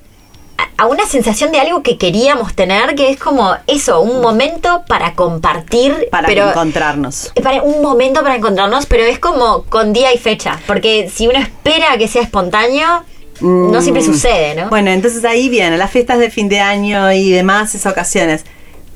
a- 0.77 0.87
una 0.87 1.07
sensación 1.07 1.53
de 1.53 1.61
algo 1.61 1.83
que 1.83 1.97
queríamos 1.99 2.55
tener, 2.55 2.95
que 2.97 3.11
es 3.11 3.19
como 3.19 3.55
eso, 3.69 4.01
un 4.01 4.21
momento 4.21 4.83
para 4.89 5.15
compartir. 5.15 6.09
Para 6.11 6.27
pero, 6.27 6.49
encontrarnos. 6.51 7.33
para 7.43 7.63
un 7.63 7.81
momento 7.81 8.23
para 8.23 8.35
encontrarnos, 8.37 8.87
pero 8.87 9.05
es 9.05 9.19
como 9.21 9.63
con 9.65 9.93
día 9.93 10.13
y 10.13 10.19
fecha. 10.19 10.59
Porque 10.67 11.09
si 11.15 11.29
uno 11.29 11.39
espera 11.39 11.97
que 11.97 12.09
sea 12.09 12.23
espontáneo, 12.23 13.05
no 13.41 13.81
siempre 13.83 14.03
Mm. 14.03 14.07
sucede, 14.07 14.55
¿no? 14.57 14.69
Bueno, 14.69 14.91
entonces 14.91 15.25
ahí 15.25 15.49
vienen 15.49 15.79
las 15.79 15.91
fiestas 15.91 16.19
de 16.19 16.31
fin 16.31 16.49
de 16.49 16.61
año 16.61 17.11
y 17.13 17.31
demás, 17.31 17.75
esas 17.75 17.93
ocasiones. 17.93 18.45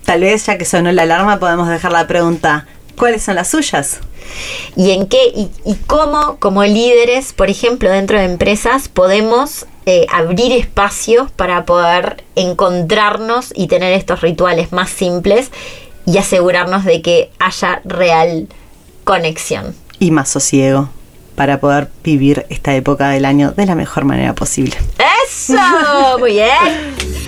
Tal 0.09 0.23
vez 0.23 0.47
ya 0.47 0.57
que 0.57 0.65
sonó 0.65 0.91
la 0.91 1.03
alarma 1.03 1.39
podemos 1.39 1.69
dejar 1.69 1.93
la 1.93 2.07
pregunta, 2.07 2.67
¿cuáles 2.97 3.23
son 3.23 3.35
las 3.35 3.49
suyas? 3.49 4.01
y 4.75 4.93
en 4.93 5.07
qué 5.07 5.19
y, 5.37 5.51
y 5.67 5.75
cómo 5.87 6.39
como 6.39 6.65
líderes, 6.65 7.35
por 7.35 7.51
ejemplo, 7.51 7.91
dentro 7.91 8.19
de 8.19 8.25
empresas, 8.25 8.89
podemos 8.89 9.67
eh, 9.85 10.07
abrir 10.11 10.53
espacios 10.53 11.31
para 11.31 11.67
poder 11.67 12.25
encontrarnos 12.37 13.53
y 13.55 13.67
tener 13.67 13.93
estos 13.93 14.23
rituales 14.23 14.73
más 14.73 14.89
simples 14.89 15.51
y 16.07 16.17
asegurarnos 16.17 16.87
de 16.87 17.03
que 17.03 17.31
haya 17.39 17.83
real 17.85 18.49
conexión. 19.05 19.75
Y 19.99 20.11
más 20.11 20.31
sosiego 20.31 20.89
para 21.37 21.61
poder 21.61 21.91
vivir 22.03 22.47
esta 22.49 22.75
época 22.75 23.11
del 23.11 23.27
año 23.27 23.53
de 23.53 23.67
la 23.67 23.75
mejor 23.75 24.07
manera 24.07 24.35
posible. 24.35 24.75
¡Eso! 25.27 26.19
Muy 26.19 26.33
bien. 26.33 27.28